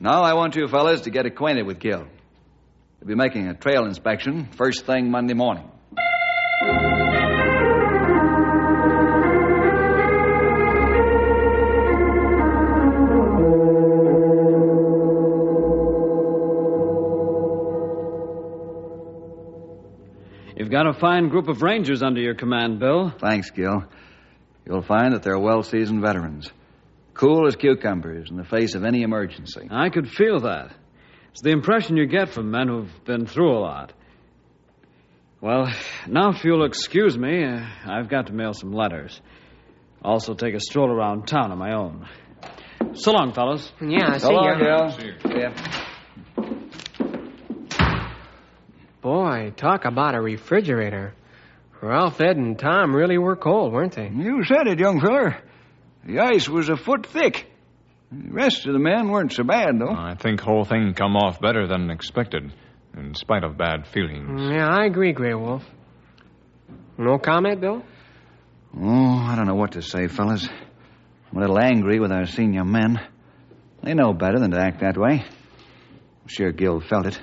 Now 0.00 0.22
I 0.22 0.34
want 0.34 0.56
you 0.56 0.66
fellas 0.68 1.02
to 1.02 1.10
get 1.10 1.26
acquainted 1.26 1.66
with 1.66 1.80
Gil. 1.80 2.06
We'll 3.00 3.08
be 3.08 3.14
making 3.14 3.48
a 3.48 3.54
trail 3.54 3.84
inspection 3.84 4.46
first 4.56 4.86
thing 4.86 5.10
Monday 5.10 5.34
morning. 5.34 5.70
You've 20.68 20.74
got 20.74 20.86
a 20.86 20.92
fine 20.92 21.30
group 21.30 21.48
of 21.48 21.62
rangers 21.62 22.02
under 22.02 22.20
your 22.20 22.34
command, 22.34 22.78
Bill. 22.78 23.08
Thanks, 23.08 23.48
Gil. 23.48 23.84
You'll 24.66 24.82
find 24.82 25.14
that 25.14 25.22
they're 25.22 25.38
well 25.38 25.62
seasoned 25.62 26.02
veterans. 26.02 26.52
Cool 27.14 27.46
as 27.46 27.56
cucumbers 27.56 28.30
in 28.30 28.36
the 28.36 28.44
face 28.44 28.74
of 28.74 28.84
any 28.84 29.00
emergency. 29.00 29.66
I 29.70 29.88
could 29.88 30.10
feel 30.10 30.40
that. 30.40 30.74
It's 31.30 31.40
the 31.40 31.52
impression 31.52 31.96
you 31.96 32.04
get 32.04 32.34
from 32.34 32.50
men 32.50 32.68
who've 32.68 33.04
been 33.06 33.24
through 33.24 33.50
a 33.50 33.60
lot. 33.60 33.94
Well, 35.40 35.72
now 36.06 36.32
if 36.32 36.44
you'll 36.44 36.66
excuse 36.66 37.16
me, 37.16 37.46
uh, 37.46 37.64
I've 37.86 38.10
got 38.10 38.26
to 38.26 38.34
mail 38.34 38.52
some 38.52 38.74
letters. 38.74 39.18
Also 40.04 40.34
take 40.34 40.52
a 40.52 40.60
stroll 40.60 40.90
around 40.90 41.26
town 41.28 41.50
on 41.50 41.56
my 41.56 41.72
own. 41.72 42.06
So 42.92 43.12
long, 43.12 43.32
fellas. 43.32 43.72
Yeah, 43.80 44.18
see 44.18 44.26
So 44.26 44.32
long, 44.32 44.60
ya. 44.60 44.88
Gil. 44.88 44.98
See 44.98 45.40
ya. 45.40 45.84
Boy, 49.28 49.50
talk 49.50 49.84
about 49.84 50.14
a 50.14 50.20
refrigerator. 50.22 51.12
Ralph, 51.82 52.18
Ed, 52.18 52.38
and 52.38 52.58
Tom 52.58 52.96
really 52.96 53.18
were 53.18 53.36
cold, 53.36 53.74
weren't 53.74 53.92
they? 53.92 54.08
You 54.08 54.42
said 54.44 54.66
it, 54.66 54.78
young 54.78 55.00
feller. 55.00 55.36
The 56.06 56.20
ice 56.20 56.48
was 56.48 56.70
a 56.70 56.78
foot 56.78 57.04
thick. 57.04 57.46
The 58.10 58.32
rest 58.32 58.66
of 58.66 58.72
the 58.72 58.78
men 58.78 59.10
weren't 59.10 59.34
so 59.34 59.44
bad, 59.44 59.78
though. 59.78 59.90
I 59.90 60.14
think 60.14 60.40
whole 60.40 60.64
thing 60.64 60.94
come 60.94 61.14
off 61.14 61.42
better 61.42 61.66
than 61.66 61.90
expected, 61.90 62.54
in 62.96 63.14
spite 63.14 63.44
of 63.44 63.58
bad 63.58 63.86
feelings. 63.88 64.50
Yeah, 64.50 64.66
I 64.66 64.86
agree, 64.86 65.12
Grey 65.12 65.34
Wolf. 65.34 65.62
No 66.96 67.18
comment, 67.18 67.60
Bill? 67.60 67.84
Oh, 68.80 69.26
I 69.28 69.34
don't 69.36 69.46
know 69.46 69.56
what 69.56 69.72
to 69.72 69.82
say, 69.82 70.08
fellas. 70.08 70.48
I'm 71.30 71.36
a 71.36 71.40
little 71.42 71.60
angry 71.60 72.00
with 72.00 72.12
our 72.12 72.24
senior 72.24 72.64
men. 72.64 72.98
They 73.82 73.92
know 73.92 74.14
better 74.14 74.38
than 74.38 74.52
to 74.52 74.58
act 74.58 74.80
that 74.80 74.96
way. 74.96 75.22
I'm 75.22 76.28
sure 76.28 76.50
Gil 76.50 76.80
felt 76.80 77.04
it. 77.04 77.20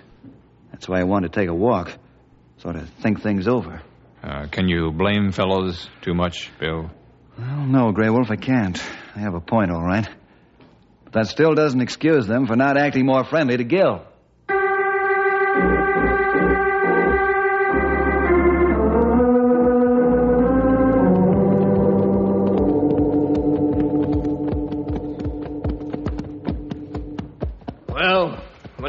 That's 0.75 0.89
why 0.89 0.99
I 0.99 1.05
wanted 1.05 1.31
to 1.31 1.39
take 1.39 1.47
a 1.47 1.53
walk, 1.53 1.97
sort 2.57 2.75
of 2.75 2.89
think 3.01 3.21
things 3.21 3.47
over. 3.47 3.81
Uh, 4.21 4.47
can 4.47 4.67
you 4.67 4.91
blame 4.91 5.31
fellows 5.31 5.89
too 6.01 6.13
much, 6.13 6.51
Bill? 6.59 6.91
Well, 7.37 7.65
no, 7.65 7.93
Grey 7.93 8.09
Wolf, 8.09 8.29
I 8.29 8.35
can't. 8.35 8.75
They 9.15 9.21
have 9.21 9.35
a 9.35 9.39
point, 9.39 9.71
all 9.71 9.81
right. 9.81 10.05
But 11.05 11.13
that 11.13 11.27
still 11.27 11.55
doesn't 11.55 11.79
excuse 11.79 12.27
them 12.27 12.45
for 12.45 12.57
not 12.57 12.75
acting 12.75 13.05
more 13.05 13.23
friendly 13.23 13.55
to 13.55 13.63
Gil. 13.63 14.05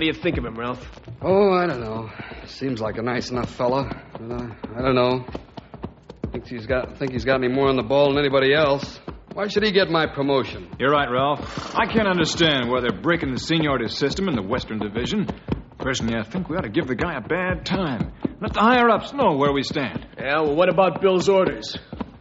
Do 0.06 0.12
you 0.16 0.22
think 0.22 0.38
of 0.38 0.44
him, 0.44 0.54
Ralph? 0.54 0.88
Oh, 1.20 1.50
I 1.50 1.66
don't 1.66 1.80
know. 1.80 2.08
Seems 2.44 2.80
like 2.80 2.96
a 2.96 3.02
nice 3.02 3.32
enough 3.32 3.52
fella, 3.56 3.90
but 4.12 4.30
uh, 4.30 4.54
I 4.76 4.80
don't 4.80 4.94
know. 4.94 5.26
Thinks 6.30 6.48
he's 6.48 6.64
got 6.64 6.96
think 6.96 7.10
he's 7.10 7.24
got 7.24 7.40
me 7.40 7.48
more 7.48 7.68
on 7.68 7.74
the 7.74 7.82
ball 7.82 8.10
than 8.10 8.20
anybody 8.20 8.54
else. 8.54 9.00
Why 9.32 9.48
should 9.48 9.64
he 9.64 9.72
get 9.72 9.90
my 9.90 10.06
promotion? 10.06 10.70
You're 10.78 10.92
right, 10.92 11.10
Ralph. 11.10 11.74
I 11.74 11.86
can't 11.86 12.06
understand 12.06 12.70
why 12.70 12.82
they're 12.82 13.02
breaking 13.02 13.32
the 13.32 13.40
seniority 13.40 13.88
system 13.88 14.28
in 14.28 14.36
the 14.36 14.42
Western 14.42 14.78
Division. 14.78 15.26
Personally, 15.78 16.14
I 16.16 16.22
think 16.22 16.48
we 16.48 16.56
ought 16.56 16.62
to 16.62 16.68
give 16.68 16.86
the 16.86 16.94
guy 16.94 17.16
a 17.16 17.20
bad 17.20 17.66
time. 17.66 18.12
Let 18.40 18.52
the 18.52 18.60
higher 18.60 18.88
ups 18.88 19.12
know 19.12 19.36
where 19.36 19.52
we 19.52 19.64
stand. 19.64 20.06
Yeah, 20.16 20.42
well, 20.42 20.54
what 20.54 20.68
about 20.68 21.02
Bill's 21.02 21.28
orders? 21.28 21.76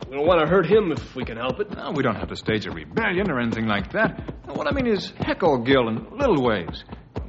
We 0.09 0.15
don't 0.17 0.25
want 0.25 0.41
to 0.43 0.49
hurt 0.49 0.65
him 0.65 0.91
if 0.91 1.15
we 1.15 1.23
can 1.23 1.37
help 1.37 1.59
it. 1.59 1.69
No, 1.69 1.91
we 1.91 2.01
don't 2.01 2.15
have 2.15 2.29
to 2.29 2.35
stage 2.35 2.65
a 2.65 2.71
rebellion 2.71 3.29
or 3.29 3.39
anything 3.39 3.67
like 3.67 3.91
that. 3.91 4.33
What 4.47 4.65
I 4.65 4.71
mean 4.71 4.87
is 4.87 5.13
heckle 5.19 5.59
Gil 5.59 5.87
in 5.89 6.17
little 6.17 6.43
ways. 6.43 6.83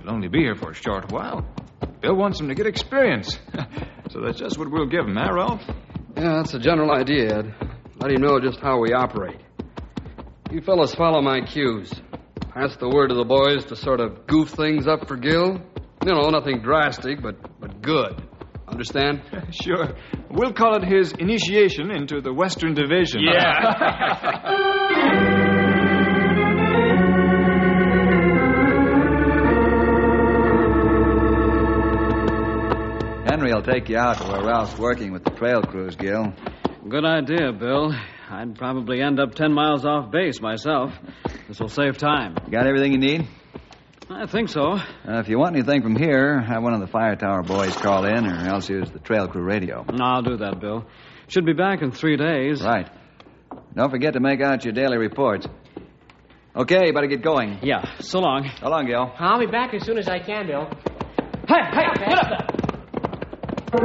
He'll 0.07 0.15
only 0.15 0.29
be 0.29 0.39
here 0.39 0.55
for 0.55 0.71
a 0.71 0.75
short 0.75 1.11
while. 1.11 1.45
Bill 2.01 2.15
wants 2.15 2.39
him 2.39 2.47
to 2.47 2.55
get 2.55 2.65
experience. 2.67 3.41
so 4.11 4.21
that's 4.21 4.39
just 4.39 4.57
what 4.57 4.71
we'll 4.71 4.87
give 4.87 5.05
him, 5.05 5.17
huh, 5.17 5.25
eh, 5.25 5.33
Ralph? 5.33 5.63
Yeah, 6.17 6.37
that's 6.37 6.53
the 6.53 6.61
general 6.61 6.93
idea, 6.93 7.39
Ed. 7.39 7.53
Let 7.97 8.13
him 8.13 8.21
know 8.23 8.39
just 8.39 8.61
how 8.61 8.79
we 8.79 8.93
operate. 8.93 9.41
You 10.53 10.61
fellas 10.61 10.95
follow 10.95 11.21
my 11.23 11.41
cues. 11.41 11.93
Pass 12.55 12.77
the 12.77 12.89
word 12.89 13.09
to 13.09 13.17
the 13.17 13.25
boys 13.25 13.65
to 13.65 13.75
sort 13.75 13.99
of 13.99 14.29
goof 14.29 14.51
things 14.51 14.87
up 14.87 15.09
for 15.09 15.17
Gil. 15.17 15.61
You 16.05 16.13
know, 16.13 16.31
nothing 16.31 16.63
drastic, 16.63 17.21
but, 17.21 17.59
but 17.59 17.83
good. 17.83 18.23
Understand? 18.69 19.23
Sure. 19.51 19.97
We'll 20.31 20.53
call 20.53 20.77
it 20.77 20.85
his 20.85 21.13
initiation 21.19 21.91
into 21.91 22.21
the 22.21 22.33
Western 22.33 22.75
Division. 22.75 23.23
Henry 24.87 25.43
will 33.57 33.63
take 33.63 33.89
you 33.89 33.97
out 33.97 34.19
to 34.19 34.25
where 34.25 34.45
Ralph's 34.45 34.79
working 34.79 35.13
with 35.13 35.25
the 35.25 35.31
trail 35.31 35.63
crews, 35.63 35.97
Gil. 35.97 36.35
Good 36.87 37.07
idea, 37.07 37.53
Bill. 37.53 37.91
I'd 38.29 38.55
probably 38.57 39.01
end 39.01 39.19
up 39.19 39.35
ten 39.35 39.53
miles 39.53 39.87
off 39.87 40.11
base 40.11 40.43
myself. 40.43 40.93
This 41.49 41.59
will 41.59 41.71
save 41.71 41.97
time. 41.97 42.37
You 42.45 42.53
got 42.53 42.67
everything 42.67 42.93
you 42.93 42.99
need? 42.99 43.27
I 44.11 44.27
think 44.27 44.51
so. 44.51 44.73
Uh, 44.73 44.81
if 45.21 45.29
you 45.29 45.39
want 45.39 45.57
anything 45.57 45.83
from 45.83 45.97
here, 45.97 46.41
have 46.41 46.63
one 46.63 46.75
of 46.75 46.81
the 46.81 46.87
fire 46.87 47.17
tower 47.17 47.43
boys 47.43 47.75
call 47.77 48.05
in, 48.05 48.27
or 48.27 48.47
else 48.47 48.69
use 48.69 48.91
the 48.91 48.99
trail 48.99 49.27
crew 49.27 49.43
radio. 49.43 49.85
I'll 50.01 50.23
do 50.23 50.37
that, 50.37 50.61
Bill. 50.61 50.85
Should 51.29 51.47
be 51.47 51.55
back 51.55 51.81
in 51.81 51.93
three 51.93 52.17
days. 52.17 52.63
Right. 52.63 52.91
Don't 53.75 53.91
forget 53.91 54.13
to 54.13 54.21
make 54.21 54.43
out 54.43 54.65
your 54.65 54.75
daily 54.75 54.99
reports. 54.99 55.47
Okay, 56.55 56.87
you 56.87 56.93
better 56.93 57.07
get 57.07 57.23
going. 57.23 57.61
Yeah. 57.63 57.99
So 58.01 58.19
long. 58.21 58.51
So 58.61 58.69
long, 58.69 58.87
Gil. 58.87 59.13
I'll 59.19 59.41
be 59.41 59.47
back 59.47 59.73
as 59.73 59.85
soon 59.85 59.99
as 59.99 60.09
I 60.09 60.19
can, 60.19 60.47
Bill. 60.47 60.69
Hey, 61.49 61.63
hey, 61.73 62.07
get 62.07 62.19
up 62.19 62.29
there. 62.29 62.56
Ed, 63.67 63.79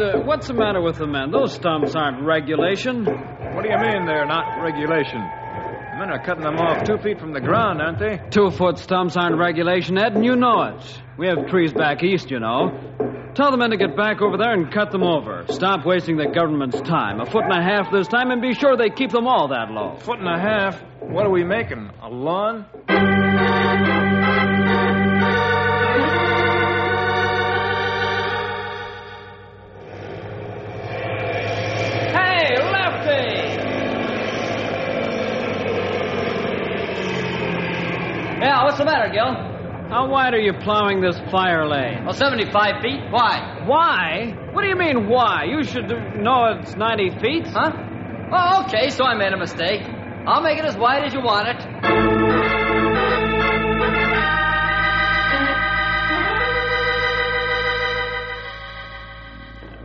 uh, 0.00 0.20
what's 0.24 0.48
the 0.48 0.52
matter 0.52 0.82
with 0.82 0.98
the 0.98 1.06
men? 1.06 1.30
Those 1.30 1.54
stumps 1.54 1.96
aren't 1.96 2.22
regulation. 2.22 3.06
What 3.06 3.62
do 3.62 3.70
you 3.70 3.78
mean 3.78 4.04
they're 4.04 4.26
not 4.26 4.62
regulation? 4.62 5.22
The 5.22 5.96
men 5.98 6.10
are 6.10 6.22
cutting 6.22 6.44
them 6.44 6.56
off 6.56 6.84
two 6.84 6.98
feet 6.98 7.18
from 7.18 7.32
the 7.32 7.40
ground, 7.40 7.80
aren't 7.80 7.98
they? 7.98 8.20
Two 8.28 8.50
foot 8.50 8.76
stumps 8.76 9.16
aren't 9.16 9.38
regulation, 9.38 9.96
Ed, 9.96 10.16
and 10.16 10.24
you 10.24 10.36
know 10.36 10.64
it. 10.64 11.02
We 11.16 11.28
have 11.28 11.46
trees 11.48 11.72
back 11.72 12.02
east, 12.02 12.30
you 12.30 12.40
know. 12.40 12.87
Tell 13.38 13.52
the 13.52 13.56
men 13.56 13.70
to 13.70 13.76
get 13.76 13.94
back 13.94 14.20
over 14.20 14.36
there 14.36 14.52
and 14.52 14.68
cut 14.72 14.90
them 14.90 15.04
over. 15.04 15.44
Stop 15.48 15.86
wasting 15.86 16.16
the 16.16 16.26
government's 16.26 16.80
time. 16.80 17.20
A 17.20 17.24
foot 17.24 17.44
and 17.44 17.52
a 17.52 17.62
half 17.62 17.88
this 17.92 18.08
time, 18.08 18.32
and 18.32 18.42
be 18.42 18.52
sure 18.52 18.76
they 18.76 18.90
keep 18.90 19.12
them 19.12 19.28
all 19.28 19.46
that 19.46 19.70
low. 19.70 19.92
A 19.92 20.00
foot 20.00 20.18
and 20.18 20.26
a 20.26 20.36
half. 20.36 20.82
What 21.02 21.24
are 21.24 21.30
we 21.30 21.44
making? 21.44 21.88
A 22.02 22.08
lawn? 22.08 22.66
Hey, 32.10 32.56
Lefty! 32.72 33.22
Yeah, 38.40 38.64
what's 38.64 38.78
the 38.78 38.84
matter, 38.84 39.12
Gil? 39.12 39.57
How 39.88 40.06
wide 40.06 40.34
are 40.34 40.38
you 40.38 40.52
plowing 40.52 41.00
this 41.00 41.16
fire 41.30 41.66
lane? 41.66 42.04
Well, 42.04 42.12
75 42.12 42.82
feet. 42.82 43.00
Why? 43.10 43.64
Why? 43.64 44.36
What 44.52 44.60
do 44.60 44.68
you 44.68 44.76
mean, 44.76 45.08
why? 45.08 45.44
You 45.48 45.64
should 45.64 45.88
know 45.88 46.58
it's 46.60 46.76
90 46.76 47.18
feet. 47.20 47.46
Huh? 47.46 47.72
Oh, 48.30 48.64
okay, 48.66 48.90
so 48.90 49.04
I 49.04 49.14
made 49.16 49.32
a 49.32 49.38
mistake. 49.38 49.80
I'll 50.26 50.42
make 50.42 50.58
it 50.58 50.66
as 50.66 50.76
wide 50.76 51.04
as 51.04 51.14
you 51.14 51.22
want 51.22 51.48
it. 51.48 51.64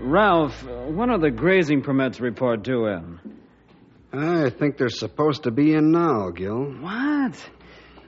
Ralph, 0.02 0.64
when 0.66 1.12
are 1.12 1.18
the 1.18 1.32
grazing 1.32 1.82
permits 1.82 2.20
report 2.20 2.62
due 2.62 2.88
in? 2.88 3.20
I 4.12 4.50
think 4.50 4.78
they're 4.78 4.90
supposed 4.90 5.44
to 5.44 5.52
be 5.52 5.74
in 5.74 5.92
now, 5.92 6.30
Gil. 6.32 6.66
What? 6.82 7.50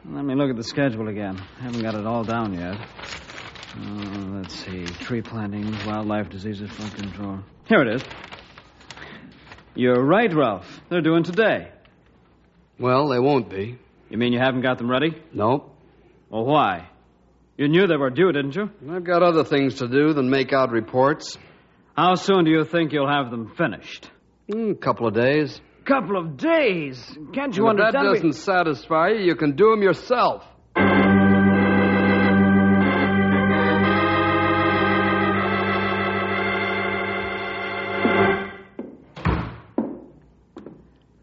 Let 0.08 0.24
me 0.24 0.36
look 0.36 0.50
at 0.52 0.56
the 0.56 0.63
schedule 0.63 1.08
again. 1.08 1.41
I 1.60 1.63
Haven't 1.63 1.82
got 1.82 1.96
it 1.96 2.06
all 2.06 2.24
down 2.24 2.54
yet. 2.54 2.76
Uh, 3.76 4.38
let's 4.38 4.54
see. 4.56 4.86
Tree 4.86 5.22
plantings, 5.22 5.84
wildlife 5.86 6.30
diseases, 6.30 6.70
flood 6.70 6.94
control. 6.96 7.39
Here 7.68 7.82
it 7.82 7.96
is. 7.96 8.04
You're 9.74 10.04
right, 10.06 10.34
Ralph. 10.34 10.82
They're 10.89 11.02
doing 11.02 11.24
today. 11.24 11.72
Well, 12.80 13.10
they 13.10 13.20
won't 13.20 13.50
be. 13.50 13.78
You 14.10 14.18
mean 14.18 14.32
you 14.32 14.39
haven't 14.39 14.62
got 14.62 14.78
them 14.78 14.89
ready? 14.89 15.22
Nope. 15.34 15.76
Well, 16.30 16.46
why? 16.46 16.89
You 17.58 17.68
knew 17.68 17.88
they 17.88 17.98
were 17.98 18.10
due, 18.12 18.32
didn't 18.32 18.56
you? 18.56 18.70
I've 18.89 19.04
got 19.04 19.24
other 19.24 19.44
things 19.44 19.76
to 19.76 19.88
do 19.88 20.13
than 20.13 20.30
make 20.30 20.54
out 20.54 20.72
reports. 20.72 21.38
How 21.98 22.15
soon 22.15 22.46
do 22.46 22.52
you 22.52 22.63
think 22.63 22.94
you'll 22.94 23.10
have 23.10 23.32
them 23.32 23.54
finished? 23.58 24.10
Hmm, 24.52 24.72
a 24.72 24.76
couple 24.76 25.08
of 25.08 25.15
days. 25.15 25.60
Couple 25.86 26.17
of 26.17 26.36
days. 26.38 27.15
Can't 27.32 27.56
you 27.56 27.67
And 27.67 27.80
if 27.80 27.91
that 27.91 28.02
doesn't 28.02 28.34
satisfy 28.34 29.10
you, 29.10 29.24
you 29.24 29.36
can 29.36 29.56
do 29.56 29.69
them 29.69 29.84
yourself. 29.84 30.43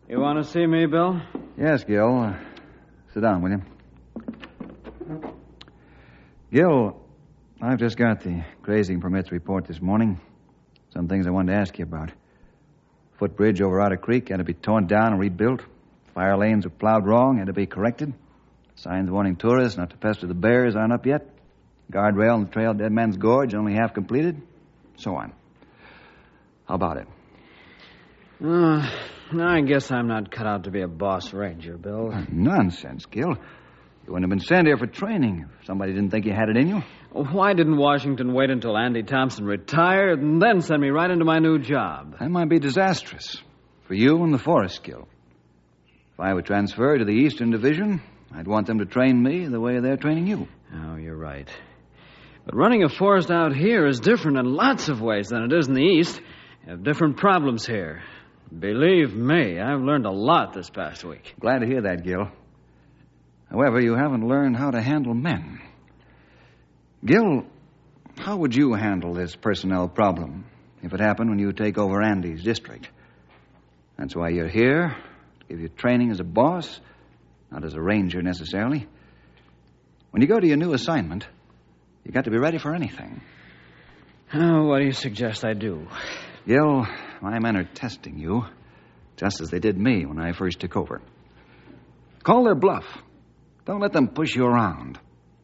You 0.09 0.21
want 0.21 0.45
to 0.45 0.45
see 0.45 0.65
me, 0.65 0.87
Bill? 0.87 1.21
Yes, 1.59 1.83
Gil. 1.83 2.21
Uh, 2.21 2.39
sit 3.13 3.21
down, 3.21 3.43
will 3.43 3.51
you? 3.51 3.63
Gil, 6.53 7.05
I've 7.61 7.79
just 7.79 7.97
got 7.97 8.21
the 8.21 8.45
grazing 8.63 9.01
permits 9.01 9.33
report 9.33 9.67
this 9.67 9.83
morning. 9.83 10.21
Some 10.95 11.09
things 11.09 11.27
I 11.27 11.31
wanted 11.31 11.53
to 11.53 11.59
ask 11.59 11.77
you 11.79 11.85
about. 11.85 12.13
Footbridge 13.23 13.61
over 13.61 13.81
Otter 13.81 13.99
Creek 13.99 14.31
had 14.31 14.39
to 14.39 14.45
be 14.45 14.53
torn 14.53 14.89
down 14.89 15.13
and 15.13 15.21
rebuilt. 15.21 15.63
Fire 16.13 16.37
lanes 16.37 16.65
were 16.65 16.73
plowed 16.73 17.07
wrong, 17.07 17.39
had 17.39 17.47
to 17.47 17.53
be 17.53 17.67
corrected. 17.67 18.13
Signs 18.75 19.09
warning 19.09 19.37
tourists 19.37 19.79
not 19.79 19.91
to 19.91 19.97
pester 19.97 20.27
the 20.27 20.35
bears 20.35 20.75
aren't 20.75 20.93
up 20.93 21.07
yet. 21.07 21.29
Guardrail 21.93 22.35
on 22.35 22.45
the 22.47 22.51
trail 22.51 22.75
Dead 22.75 22.91
Man's 22.91 23.17
Gorge 23.17 23.55
only 23.55 23.75
half 23.75 23.95
completed. 23.95 24.43
So 24.97 25.15
on. 25.15 25.33
How 26.67 26.75
about 26.75 26.97
it? 26.97 27.07
Uh, 28.45 28.91
I 29.41 29.61
guess 29.61 29.93
I'm 29.93 30.09
not 30.09 30.33
cut 30.33 30.49
out 30.49 30.65
to 30.65 30.73
be 30.73 30.81
a 30.81 30.89
boss 30.89 31.33
ranger, 31.33 31.79
Bill. 31.79 32.11
Nonsense, 32.29 33.07
Gil. 33.07 33.37
You 34.07 34.13
wouldn't 34.13 34.31
have 34.31 34.39
been 34.39 34.47
sent 34.47 34.67
here 34.67 34.77
for 34.77 34.87
training 34.87 35.49
if 35.61 35.67
somebody 35.67 35.93
didn't 35.93 36.11
think 36.11 36.27
you 36.27 36.33
had 36.33 36.49
it 36.49 36.57
in 36.57 36.69
you. 36.69 36.83
Why 37.13 37.53
didn't 37.53 37.77
Washington 37.77 38.33
wait 38.33 38.51
until 38.51 38.77
Andy 38.77 39.03
Thompson 39.03 39.45
retired 39.45 40.19
and 40.21 40.41
then 40.43 40.61
send 40.61 40.81
me 40.81 40.89
right 40.89 41.11
into 41.11 41.25
my 41.25 41.39
new 41.39 41.59
job? 41.59 42.17
That 42.19 42.31
might 42.31 42.49
be 42.49 42.59
disastrous 42.59 43.37
for 43.87 43.95
you 43.95 44.23
and 44.25 44.35
the 44.35 44.39
Forest 44.39 44.77
Skill. 44.77 45.07
If 46.15 46.21
I 46.21 46.35
were 46.35 46.43
transferred 46.43 46.99
to 46.99 47.05
the 47.05 47.13
Eastern 47.13 47.51
Division, 47.51 48.03
I'd 48.35 48.49
want 48.49 48.67
them 48.67 48.79
to 48.79 48.87
train 48.87 49.23
me 49.23 49.47
the 49.47 49.61
way 49.61 49.79
they're 49.79 49.97
training 49.97 50.27
you. 50.27 50.49
Oh, 50.75 50.97
you're 50.97 51.17
right. 51.17 51.49
But 52.45 52.57
running 52.57 52.83
a 52.83 52.89
forest 52.89 53.31
out 53.31 53.55
here 53.55 53.87
is 53.87 54.01
different 54.01 54.39
in 54.39 54.47
lots 54.47 54.89
of 54.89 55.01
ways 55.01 55.29
than 55.29 55.45
it 55.45 55.53
is 55.53 55.69
in 55.69 55.75
the 55.75 55.83
East. 55.83 56.21
You 56.65 56.71
have 56.71 56.83
different 56.83 57.19
problems 57.19 57.67
here. 57.67 58.03
Believe 58.57 59.15
me, 59.15 59.61
I've 59.61 59.81
learned 59.81 60.07
a 60.07 60.11
lot 60.11 60.53
this 60.53 60.69
past 60.69 61.05
week. 61.05 61.35
Glad 61.39 61.61
to 61.61 61.67
hear 61.67 61.83
that, 61.83 62.05
Gil. 62.05 62.31
However, 63.53 63.81
you 63.81 63.95
haven't 63.95 64.27
learned 64.27 64.57
how 64.57 64.71
to 64.71 64.81
handle 64.81 65.13
men. 65.13 65.61
Gil, 67.05 67.45
how 68.17 68.39
would 68.39 68.55
you 68.55 68.73
handle 68.73 69.13
this 69.13 69.37
personnel 69.37 69.89
problem 69.89 70.47
if 70.83 70.95
it 70.95 71.01
happened 71.01 71.29
when 71.29 71.39
you 71.39 71.53
take 71.53 71.77
over 71.77 72.03
Andy's 72.03 72.43
district? 72.43 72.89
That's 73.99 74.17
why 74.17 74.31
you're 74.31 74.49
here, 74.49 74.97
to 75.41 75.47
give 75.49 75.61
you 75.61 75.69
training 75.69 76.11
as 76.11 76.21
a 76.21 76.25
boss, 76.25 76.81
not 77.51 77.63
as 77.63 77.75
a 77.75 77.81
ranger 77.81 78.23
necessarily. 78.23 78.87
When 80.13 80.23
you 80.23 80.29
go 80.29 80.41
to 80.41 80.47
your 80.47 80.57
new 80.57 80.73
assignment, 80.73 81.27
you've 82.05 82.15
got 82.15 82.25
to 82.25 82.31
be 82.31 82.39
ready 82.39 82.57
for 82.57 82.75
anything. 82.75 83.21
Oh, 84.33 84.65
what 84.65 84.79
do 84.79 84.87
you 84.87 84.93
suggest 84.93 85.45
I 85.45 85.53
do? 85.53 85.89
Gil, 86.47 86.87
my 87.21 87.39
men 87.39 87.59
are 87.59 87.65
testing 87.65 88.19
you, 88.19 88.47
just 89.19 89.43
as 89.43 89.51
they 89.51 89.59
did 89.59 89.77
me 89.77 90.07
when 90.07 90.19
I 90.19 90.33
first 90.33 90.61
took 90.61 90.75
over. 90.75 91.03
Call 92.23 92.45
their 92.45 92.55
bluff. 92.55 92.85
Don't 93.65 93.81
let 93.81 93.93
them 93.93 94.09
push 94.09 94.35
you 94.35 94.45
around. 94.45 94.99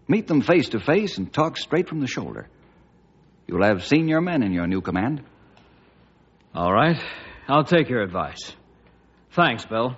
Meet 0.08 0.26
them 0.26 0.40
face 0.40 0.70
to 0.70 0.80
face 0.80 1.18
and 1.18 1.32
talk 1.32 1.56
straight 1.56 1.88
from 1.88 2.00
the 2.00 2.06
shoulder. 2.06 2.48
You'll 3.46 3.64
have 3.64 3.86
senior 3.86 4.20
men 4.20 4.42
in 4.42 4.52
your 4.52 4.66
new 4.66 4.80
command. 4.80 5.22
All 6.54 6.72
right. 6.72 7.00
I'll 7.46 7.64
take 7.64 7.88
your 7.88 8.02
advice. 8.02 8.52
Thanks, 9.32 9.64
Bill. 9.64 9.96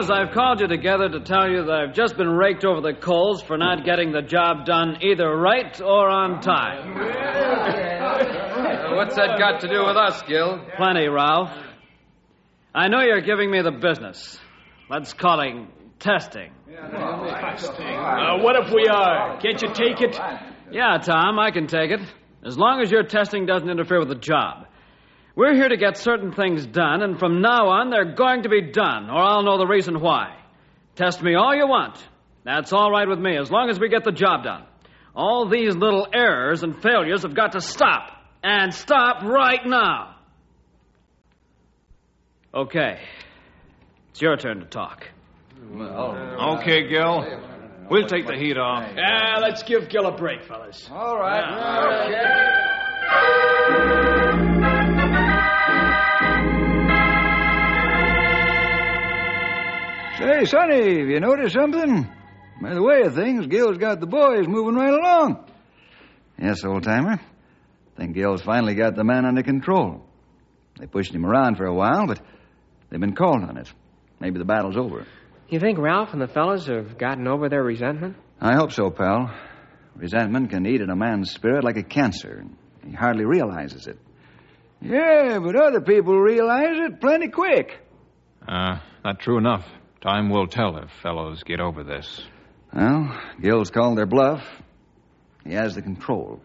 Fellas, 0.00 0.08
fellas, 0.08 0.28
I've 0.28 0.34
called 0.34 0.60
you 0.60 0.68
together 0.68 1.08
to 1.08 1.20
tell 1.20 1.50
you 1.50 1.64
that 1.64 1.72
I've 1.72 1.94
just 1.94 2.16
been 2.16 2.30
raked 2.30 2.64
over 2.64 2.80
the 2.80 2.94
coals 2.94 3.42
for 3.42 3.58
not 3.58 3.84
getting 3.84 4.12
the 4.12 4.22
job 4.22 4.64
done 4.64 5.02
either 5.02 5.28
right 5.28 5.78
or 5.80 6.08
on 6.08 6.40
time. 6.40 6.96
Uh, 6.96 8.94
what's 8.96 9.16
that 9.16 9.38
got 9.38 9.60
to 9.60 9.68
do 9.68 9.84
with 9.84 9.96
us, 9.96 10.22
Gil? 10.22 10.64
Plenty, 10.76 11.08
Ralph. 11.08 11.50
I 12.74 12.88
know 12.88 13.00
you're 13.00 13.20
giving 13.20 13.50
me 13.50 13.60
the 13.62 13.72
business. 13.72 14.38
Let's 14.88 15.12
call 15.12 15.40
it 15.40 15.54
testing. 15.98 16.52
Uh, 16.70 18.38
what 18.38 18.56
if 18.56 18.72
we 18.72 18.88
are? 18.88 19.38
Can't 19.40 19.60
you 19.60 19.68
take 19.74 20.00
it? 20.00 20.18
Yeah, 20.70 20.98
Tom, 20.98 21.38
I 21.38 21.50
can 21.50 21.66
take 21.66 21.90
it. 21.90 22.00
As 22.44 22.56
long 22.56 22.80
as 22.80 22.90
your 22.90 23.02
testing 23.02 23.44
doesn't 23.44 23.68
interfere 23.68 23.98
with 23.98 24.08
the 24.08 24.14
job. 24.14 24.66
We're 25.40 25.54
here 25.54 25.70
to 25.70 25.78
get 25.78 25.96
certain 25.96 26.32
things 26.32 26.66
done, 26.66 27.00
and 27.00 27.18
from 27.18 27.40
now 27.40 27.68
on, 27.68 27.88
they're 27.88 28.12
going 28.12 28.42
to 28.42 28.50
be 28.50 28.60
done, 28.60 29.08
or 29.08 29.16
I'll 29.16 29.42
know 29.42 29.56
the 29.56 29.66
reason 29.66 29.98
why. 29.98 30.36
Test 30.96 31.22
me 31.22 31.34
all 31.34 31.56
you 31.56 31.66
want. 31.66 31.96
That's 32.44 32.74
all 32.74 32.90
right 32.90 33.08
with 33.08 33.18
me, 33.18 33.38
as 33.38 33.50
long 33.50 33.70
as 33.70 33.80
we 33.80 33.88
get 33.88 34.04
the 34.04 34.12
job 34.12 34.44
done. 34.44 34.64
All 35.16 35.48
these 35.48 35.74
little 35.74 36.06
errors 36.12 36.62
and 36.62 36.82
failures 36.82 37.22
have 37.22 37.34
got 37.34 37.52
to 37.52 37.62
stop, 37.62 38.10
and 38.42 38.74
stop 38.74 39.22
right 39.22 39.64
now. 39.64 40.16
Okay. 42.52 43.00
It's 44.10 44.20
your 44.20 44.36
turn 44.36 44.60
to 44.60 44.66
talk. 44.66 45.08
Okay, 45.74 46.86
Gil. 46.86 47.24
We'll 47.88 48.06
take 48.06 48.26
the 48.26 48.36
heat 48.36 48.58
off. 48.58 48.84
Ah, 48.98 49.38
let's 49.40 49.62
give 49.62 49.88
Gil 49.88 50.04
a 50.04 50.12
break, 50.14 50.44
fellas. 50.44 50.86
All 50.92 51.16
right. 51.18 51.46
Say, 60.20 60.44
Sonny, 60.44 60.98
have 60.98 61.08
you 61.08 61.18
noticed 61.18 61.54
something? 61.54 62.06
By 62.60 62.74
the 62.74 62.82
way 62.82 63.00
of 63.04 63.14
things, 63.14 63.46
Gil's 63.46 63.78
got 63.78 64.00
the 64.00 64.06
boys 64.06 64.46
moving 64.46 64.74
right 64.74 64.92
along. 64.92 65.46
Yes, 66.38 66.62
old 66.62 66.82
timer. 66.82 67.18
Think 67.96 68.14
Gil's 68.14 68.42
finally 68.42 68.74
got 68.74 68.96
the 68.96 69.02
man 69.02 69.24
under 69.24 69.42
control. 69.42 70.04
They 70.78 70.84
pushed 70.84 71.14
him 71.14 71.24
around 71.24 71.56
for 71.56 71.64
a 71.64 71.74
while, 71.74 72.06
but 72.06 72.20
they've 72.90 73.00
been 73.00 73.14
called 73.14 73.44
on 73.44 73.56
it. 73.56 73.72
Maybe 74.20 74.38
the 74.38 74.44
battle's 74.44 74.76
over. 74.76 75.06
You 75.48 75.58
think 75.58 75.78
Ralph 75.78 76.10
and 76.12 76.20
the 76.20 76.28
fellas 76.28 76.66
have 76.66 76.98
gotten 76.98 77.26
over 77.26 77.48
their 77.48 77.62
resentment? 77.62 78.16
I 78.42 78.56
hope 78.56 78.72
so, 78.72 78.90
pal. 78.90 79.34
Resentment 79.96 80.50
can 80.50 80.66
eat 80.66 80.82
at 80.82 80.90
a 80.90 80.96
man's 80.96 81.30
spirit 81.30 81.64
like 81.64 81.78
a 81.78 81.82
cancer. 81.82 82.44
He 82.86 82.92
hardly 82.92 83.24
realizes 83.24 83.86
it. 83.86 83.98
Yeah, 84.82 85.38
but 85.38 85.56
other 85.56 85.80
people 85.80 86.18
realize 86.20 86.76
it 86.76 87.00
plenty 87.00 87.28
quick. 87.28 87.80
Uh, 88.46 88.80
not 89.02 89.18
true 89.20 89.38
enough. 89.38 89.64
Time 90.00 90.30
will 90.30 90.46
tell 90.46 90.78
if 90.78 90.90
fellows 91.02 91.42
get 91.42 91.60
over 91.60 91.84
this. 91.84 92.22
Well, 92.74 93.20
Gil's 93.40 93.70
called 93.70 93.98
their 93.98 94.06
bluff. 94.06 94.42
He 95.44 95.52
has 95.52 95.74
the 95.74 95.82
control. 95.82 96.40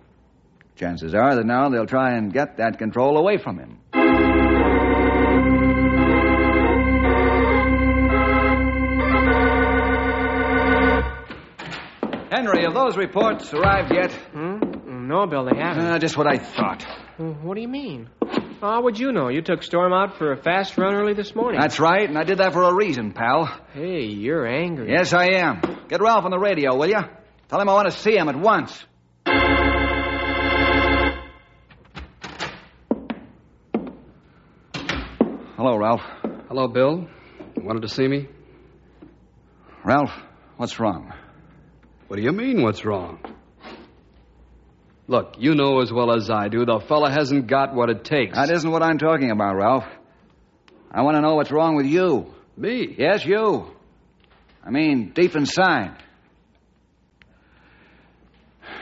Chances 0.76 1.14
are 1.16 1.36
that 1.36 1.46
now 1.46 1.70
they'll 1.70 1.86
try 1.86 2.16
and 2.18 2.34
get 2.34 2.58
that 2.58 2.78
control 2.78 3.18
away 3.18 3.38
from 3.38 3.58
him. 3.58 3.80
Henry, 12.30 12.64
have 12.64 12.74
those 12.74 12.98
reports 12.98 13.54
arrived 13.54 13.94
yet? 13.94 14.12
Hmm? 14.12 15.08
No, 15.08 15.26
Bill, 15.28 15.46
they 15.46 15.58
haven't. 15.58 15.86
Uh, 15.86 16.00
just 16.00 16.18
what 16.18 16.28
I 16.28 16.38
thought. 16.38 16.86
Well, 17.18 17.34
what 17.42 17.56
do 17.56 17.62
you 17.62 17.70
mean? 17.70 18.10
How 18.66 18.82
would 18.82 18.98
you 18.98 19.12
know? 19.12 19.30
You 19.30 19.44
took 19.44 19.62
Storm 19.62 19.94
out 19.94 20.18
for 20.18 20.32
a 20.32 20.38
fast 20.38 20.76
run 20.76 20.96
early 20.96 21.14
this 21.14 21.36
morning. 21.36 21.62
That's 21.62 21.80
right, 21.80 22.10
and 22.10 22.18
I 22.18 22.24
did 22.24 22.40
that 22.40 22.52
for 22.52 22.64
a 22.64 22.74
reason, 22.74 23.12
pal. 23.12 23.46
Hey, 23.74 24.06
you're 24.06 24.48
angry. 24.48 24.92
Yes, 24.92 25.14
I 25.14 25.36
am. 25.36 25.62
Get 25.88 26.02
Ralph 26.02 26.26
on 26.26 26.32
the 26.32 26.40
radio, 26.40 26.76
will 26.76 26.88
you? 26.88 27.00
Tell 27.48 27.62
him 27.62 27.70
I 27.70 27.74
want 27.74 27.92
to 27.92 27.96
see 27.96 28.18
him 28.18 28.28
at 28.28 28.36
once. 28.36 28.84
Hello, 35.58 35.78
Ralph. 35.78 36.02
Hello, 36.48 36.68
Bill. 36.68 37.08
Wanted 37.58 37.84
to 37.84 37.90
see 37.90 38.08
me? 38.08 38.28
Ralph, 39.84 40.12
what's 40.58 40.80
wrong? 40.80 41.14
What 42.08 42.18
do 42.18 42.24
you 42.24 42.32
mean, 42.32 42.64
what's 42.64 42.84
wrong? 42.84 43.20
Look, 45.08 45.36
you 45.38 45.54
know 45.54 45.82
as 45.82 45.94
well 45.94 46.12
as 46.12 46.30
I 46.30 46.48
do, 46.48 46.66
the 46.66 46.80
fella 46.80 47.12
hasn't 47.12 47.48
got 47.48 47.76
what 47.76 47.90
it 47.90 48.04
takes. 48.04 48.36
That 48.36 48.50
isn't 48.50 48.70
what 48.70 48.82
I'm 48.82 48.98
talking 48.98 49.30
about, 49.30 49.56
Ralph. 49.56 49.86
I 50.92 51.04
want 51.04 51.16
to 51.16 51.22
know 51.22 51.36
what's 51.36 51.52
wrong 51.52 51.76
with 51.76 51.86
you. 51.86 52.34
Me? 52.58 52.96
Yes, 52.98 53.24
you. 53.26 53.72
I 54.64 54.72
mean, 54.72 55.12
deep 55.14 55.36
inside. 55.36 56.02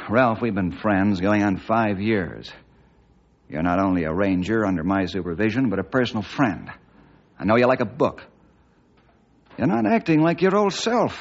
Ralph, 0.10 0.42
we've 0.42 0.56
been 0.56 0.72
friends 0.72 1.20
going 1.20 1.44
on 1.44 1.58
five 1.58 2.00
years. 2.00 2.52
You're 3.50 3.64
not 3.64 3.80
only 3.80 4.04
a 4.04 4.14
ranger 4.14 4.66
under 4.66 4.84
my 4.84 5.06
supervision, 5.06 5.70
but 5.70 5.80
a 5.80 5.84
personal 5.84 6.24
friend. 6.24 6.70
I 7.38 7.44
know 7.46 7.58
you 7.58 7.68
like 7.68 7.82
a 7.82 7.86
book. 7.86 8.22
You're 9.58 9.68
not 9.68 9.86
acting 9.86 10.22
like 10.22 10.42
your 10.42 10.56
old 10.56 10.74
self. 10.74 11.20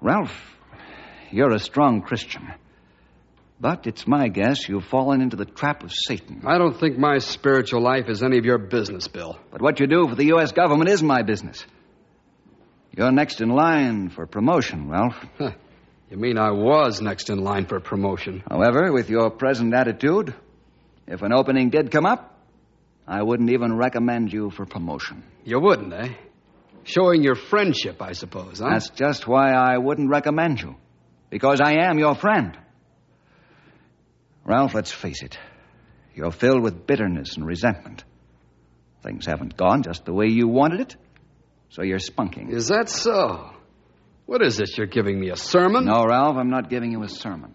Ralph, 0.00 0.34
you're 1.30 1.52
a 1.52 1.58
strong 1.58 2.00
Christian. 2.00 2.48
But 3.60 3.86
it's 3.86 4.06
my 4.06 4.28
guess 4.28 4.68
you've 4.68 4.86
fallen 4.86 5.20
into 5.20 5.36
the 5.36 5.44
trap 5.44 5.82
of 5.82 5.92
Satan. 5.92 6.42
I 6.46 6.56
don't 6.56 6.78
think 6.80 6.96
my 6.96 7.18
spiritual 7.18 7.82
life 7.82 8.08
is 8.08 8.22
any 8.22 8.38
of 8.38 8.46
your 8.46 8.56
business, 8.56 9.06
Bill. 9.06 9.38
But 9.52 9.60
what 9.60 9.80
you 9.80 9.86
do 9.86 10.08
for 10.08 10.14
the 10.14 10.26
U.S. 10.28 10.52
government 10.52 10.88
is 10.88 11.02
my 11.02 11.22
business. 11.22 11.62
You're 12.96 13.12
next 13.12 13.40
in 13.42 13.50
line 13.50 14.08
for 14.08 14.26
promotion, 14.26 14.88
Ralph. 14.88 15.16
You 16.10 16.16
mean 16.16 16.38
I 16.38 16.50
was 16.50 17.00
next 17.00 17.30
in 17.30 17.38
line 17.38 17.66
for 17.66 17.78
promotion? 17.78 18.42
However, 18.50 18.92
with 18.92 19.08
your 19.08 19.30
present 19.30 19.72
attitude, 19.72 20.34
if 21.06 21.22
an 21.22 21.32
opening 21.32 21.70
did 21.70 21.92
come 21.92 22.04
up, 22.04 22.36
I 23.06 23.22
wouldn't 23.22 23.50
even 23.50 23.76
recommend 23.76 24.32
you 24.32 24.50
for 24.50 24.66
promotion. 24.66 25.22
You 25.44 25.60
wouldn't, 25.60 25.92
eh? 25.92 26.14
Showing 26.82 27.22
your 27.22 27.36
friendship, 27.36 28.02
I 28.02 28.14
suppose, 28.14 28.58
huh? 28.58 28.70
That's 28.70 28.90
just 28.90 29.28
why 29.28 29.52
I 29.52 29.78
wouldn't 29.78 30.10
recommend 30.10 30.60
you. 30.60 30.74
Because 31.30 31.60
I 31.60 31.74
am 31.88 32.00
your 32.00 32.16
friend. 32.16 32.58
Ralph, 34.44 34.74
let's 34.74 34.92
face 34.92 35.22
it. 35.22 35.38
You're 36.14 36.32
filled 36.32 36.62
with 36.62 36.86
bitterness 36.86 37.36
and 37.36 37.46
resentment. 37.46 38.04
Things 39.02 39.26
haven't 39.26 39.56
gone 39.56 39.82
just 39.82 40.04
the 40.04 40.12
way 40.12 40.26
you 40.26 40.48
wanted 40.48 40.80
it, 40.80 40.96
so 41.70 41.82
you're 41.82 41.98
spunking. 41.98 42.52
Is 42.52 42.68
that 42.68 42.88
so? 42.88 43.50
What 44.26 44.42
is 44.42 44.56
this? 44.56 44.76
You're 44.76 44.86
giving 44.86 45.18
me 45.18 45.30
a 45.30 45.36
sermon? 45.36 45.86
No, 45.86 46.04
Ralph, 46.04 46.36
I'm 46.36 46.50
not 46.50 46.68
giving 46.68 46.92
you 46.92 47.02
a 47.02 47.08
sermon. 47.08 47.54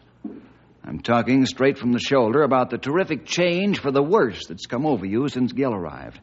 I'm 0.84 1.00
talking 1.00 1.46
straight 1.46 1.78
from 1.78 1.92
the 1.92 2.00
shoulder 2.00 2.44
about 2.44 2.70
the 2.70 2.78
terrific 2.78 3.26
change 3.26 3.80
for 3.80 3.92
the 3.92 4.04
worse 4.04 4.46
that's 4.48 4.68
come 4.68 4.86
over 4.86 5.06
you 5.06 5.28
since 5.30 5.52
Gil 5.52 5.74
arrived. 5.74 6.20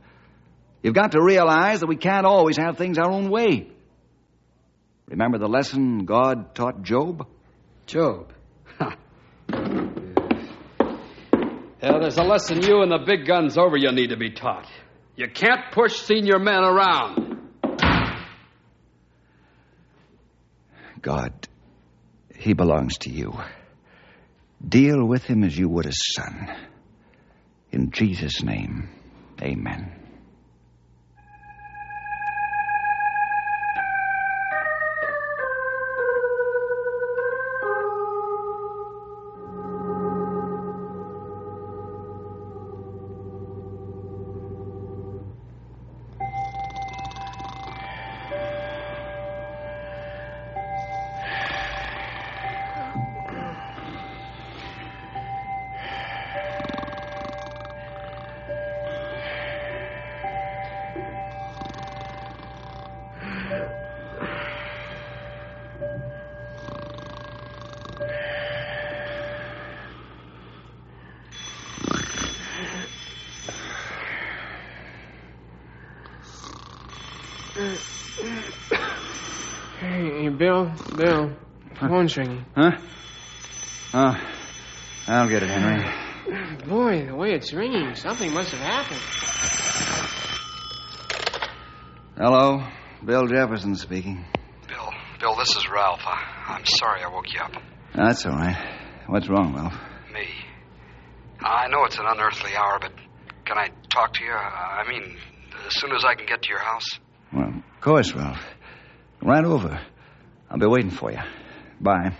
You've 0.82 0.94
got 0.94 1.12
to 1.12 1.22
realize 1.22 1.80
that 1.80 1.86
we 1.88 1.96
can't 1.96 2.26
always 2.26 2.56
have 2.56 2.76
things 2.76 2.98
our 2.98 3.10
own 3.10 3.30
way. 3.30 3.68
Remember 5.06 5.38
the 5.38 5.48
lesson 5.48 6.04
God 6.04 6.54
taught 6.54 6.82
Job? 6.82 7.26
Job. 7.86 8.32
Ha. 8.78 8.96
Yeah, 11.82 11.98
there's 11.98 12.16
a 12.16 12.22
lesson 12.22 12.62
you 12.62 12.82
and 12.82 12.92
the 12.92 12.98
big 13.04 13.26
guns 13.26 13.58
over 13.58 13.76
you 13.76 13.90
need 13.90 14.10
to 14.10 14.16
be 14.16 14.30
taught. 14.30 14.70
You 15.16 15.26
can't 15.28 15.72
push 15.72 15.96
senior 16.02 16.38
men 16.38 16.62
around. 16.62 17.50
God, 21.00 21.48
he 22.36 22.52
belongs 22.52 22.98
to 22.98 23.10
you. 23.10 23.36
Deal 24.66 25.04
with 25.04 25.24
him 25.24 25.42
as 25.42 25.58
you 25.58 25.68
would 25.68 25.86
a 25.86 25.92
son. 25.92 26.54
In 27.72 27.90
Jesus' 27.90 28.44
name, 28.44 28.88
amen. 29.42 30.01
Hey, 80.62 80.96
Bill, 80.96 80.96
Bill. 80.96 81.36
Phone's 81.88 82.16
ringing. 82.16 82.44
Huh? 82.54 82.70
Oh, 83.94 84.16
I'll 85.08 85.28
get 85.28 85.42
it, 85.42 85.50
Henry. 85.50 86.66
Boy, 86.66 87.06
the 87.06 87.14
way 87.14 87.32
it's 87.32 87.52
ringing, 87.52 87.94
something 87.94 88.32
must 88.32 88.52
have 88.52 88.60
happened. 88.60 89.00
Hello, 92.16 92.64
Bill 93.04 93.26
Jefferson 93.26 93.74
speaking. 93.74 94.24
Bill, 94.68 94.90
Bill, 95.18 95.36
this 95.36 95.56
is 95.56 95.68
Ralph. 95.68 96.02
I, 96.06 96.54
I'm 96.54 96.64
sorry 96.64 97.02
I 97.02 97.08
woke 97.12 97.32
you 97.32 97.40
up. 97.40 97.52
That's 97.94 98.24
all 98.26 98.32
right. 98.32 98.56
What's 99.08 99.28
wrong, 99.28 99.54
Ralph? 99.54 99.74
Me. 100.12 100.28
I 101.40 101.66
know 101.68 101.84
it's 101.84 101.98
an 101.98 102.04
unearthly 102.06 102.52
hour, 102.56 102.78
but 102.80 102.92
can 103.44 103.58
I 103.58 103.68
talk 103.92 104.14
to 104.14 104.24
you? 104.24 104.30
I 104.32 104.88
mean, 104.88 105.16
as 105.66 105.74
soon 105.80 105.92
as 105.92 106.04
I 106.04 106.14
can 106.14 106.26
get 106.26 106.42
to 106.42 106.48
your 106.48 106.60
house. 106.60 106.88
Well, 107.32 107.48
of 107.48 107.80
course, 107.80 108.14
Ralph. 108.14 108.40
Right 109.20 109.44
over. 109.44 109.80
I'll 110.52 110.58
be 110.58 110.66
waiting 110.66 110.90
for 110.90 111.10
you. 111.10 111.18
Bye. 111.80 112.12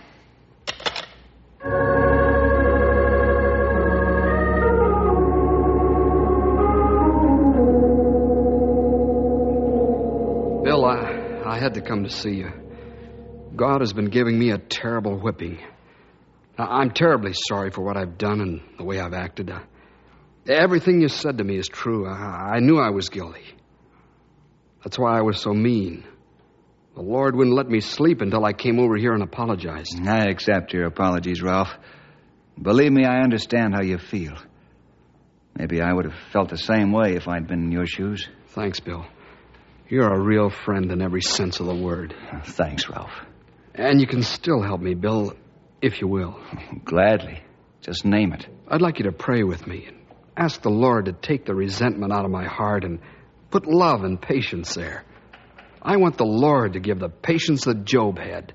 Bill, 10.63 10.83
I, 10.83 11.43
I 11.45 11.59
had 11.59 11.75
to 11.75 11.81
come 11.81 12.05
to 12.05 12.09
see 12.09 12.31
you. 12.31 12.51
God 13.55 13.81
has 13.81 13.93
been 13.93 14.09
giving 14.09 14.39
me 14.39 14.49
a 14.49 14.57
terrible 14.57 15.15
whipping. 15.15 15.59
I'm 16.57 16.89
terribly 16.89 17.33
sorry 17.33 17.69
for 17.69 17.81
what 17.81 17.97
I've 17.97 18.17
done 18.17 18.41
and 18.41 18.61
the 18.79 18.83
way 18.83 18.99
I've 18.99 19.13
acted. 19.13 19.51
Uh, 19.51 19.59
everything 20.47 21.01
you 21.01 21.07
said 21.07 21.37
to 21.37 21.43
me 21.43 21.57
is 21.57 21.67
true. 21.67 22.07
I, 22.07 22.55
I 22.55 22.59
knew 22.61 22.79
I 22.79 22.89
was 22.89 23.09
guilty. 23.09 23.45
That's 24.83 24.97
why 24.97 25.19
I 25.19 25.21
was 25.21 25.39
so 25.39 25.53
mean. 25.53 26.03
The 26.95 27.01
Lord 27.01 27.35
wouldn't 27.35 27.55
let 27.55 27.67
me 27.67 27.79
sleep 27.79 28.21
until 28.21 28.45
I 28.45 28.53
came 28.53 28.79
over 28.79 28.95
here 28.95 29.13
and 29.13 29.23
apologized. 29.23 29.99
I 30.05 30.25
accept 30.25 30.73
your 30.73 30.85
apologies, 30.85 31.41
Ralph. 31.41 31.69
Believe 32.61 32.91
me, 32.91 33.03
I 33.03 33.21
understand 33.21 33.73
how 33.73 33.81
you 33.81 33.97
feel. 33.97 34.37
Maybe 35.57 35.81
I 35.81 35.91
would 35.91 36.05
have 36.05 36.19
felt 36.31 36.49
the 36.49 36.57
same 36.57 36.91
way 36.91 37.15
if 37.15 37.27
I'd 37.27 37.47
been 37.47 37.63
in 37.63 37.71
your 37.71 37.87
shoes. 37.87 38.27
Thanks, 38.49 38.79
Bill. 38.79 39.05
You're 39.89 40.13
a 40.13 40.19
real 40.19 40.49
friend 40.49 40.91
in 40.91 41.01
every 41.01 41.21
sense 41.21 41.59
of 41.59 41.65
the 41.65 41.75
word. 41.75 42.15
Thanks, 42.45 42.87
Ralph. 42.87 43.11
And 43.73 43.99
you 43.99 44.07
can 44.07 44.21
still 44.21 44.61
help 44.61 44.79
me, 44.79 44.93
Bill, 44.93 45.35
if 45.81 45.99
you 45.99 46.07
will. 46.07 46.39
Gladly. 46.85 47.41
Just 47.81 48.05
name 48.05 48.33
it. 48.33 48.47
I'd 48.67 48.81
like 48.81 48.99
you 48.99 49.05
to 49.05 49.11
pray 49.11 49.43
with 49.43 49.65
me 49.65 49.85
and 49.87 49.97
ask 50.37 50.61
the 50.61 50.69
Lord 50.69 51.05
to 51.05 51.13
take 51.13 51.45
the 51.45 51.55
resentment 51.55 52.13
out 52.13 52.23
of 52.23 52.31
my 52.31 52.45
heart 52.45 52.83
and 52.83 52.99
put 53.51 53.65
love 53.65 54.03
and 54.03 54.21
patience 54.21 54.75
there. 54.75 55.03
I 55.85 55.97
want 55.97 56.17
the 56.17 56.25
Lord 56.25 56.73
to 56.73 56.79
give 56.79 56.99
the 56.99 57.09
patience 57.09 57.65
that 57.65 57.83
Job 57.83 58.17
had. 58.17 58.53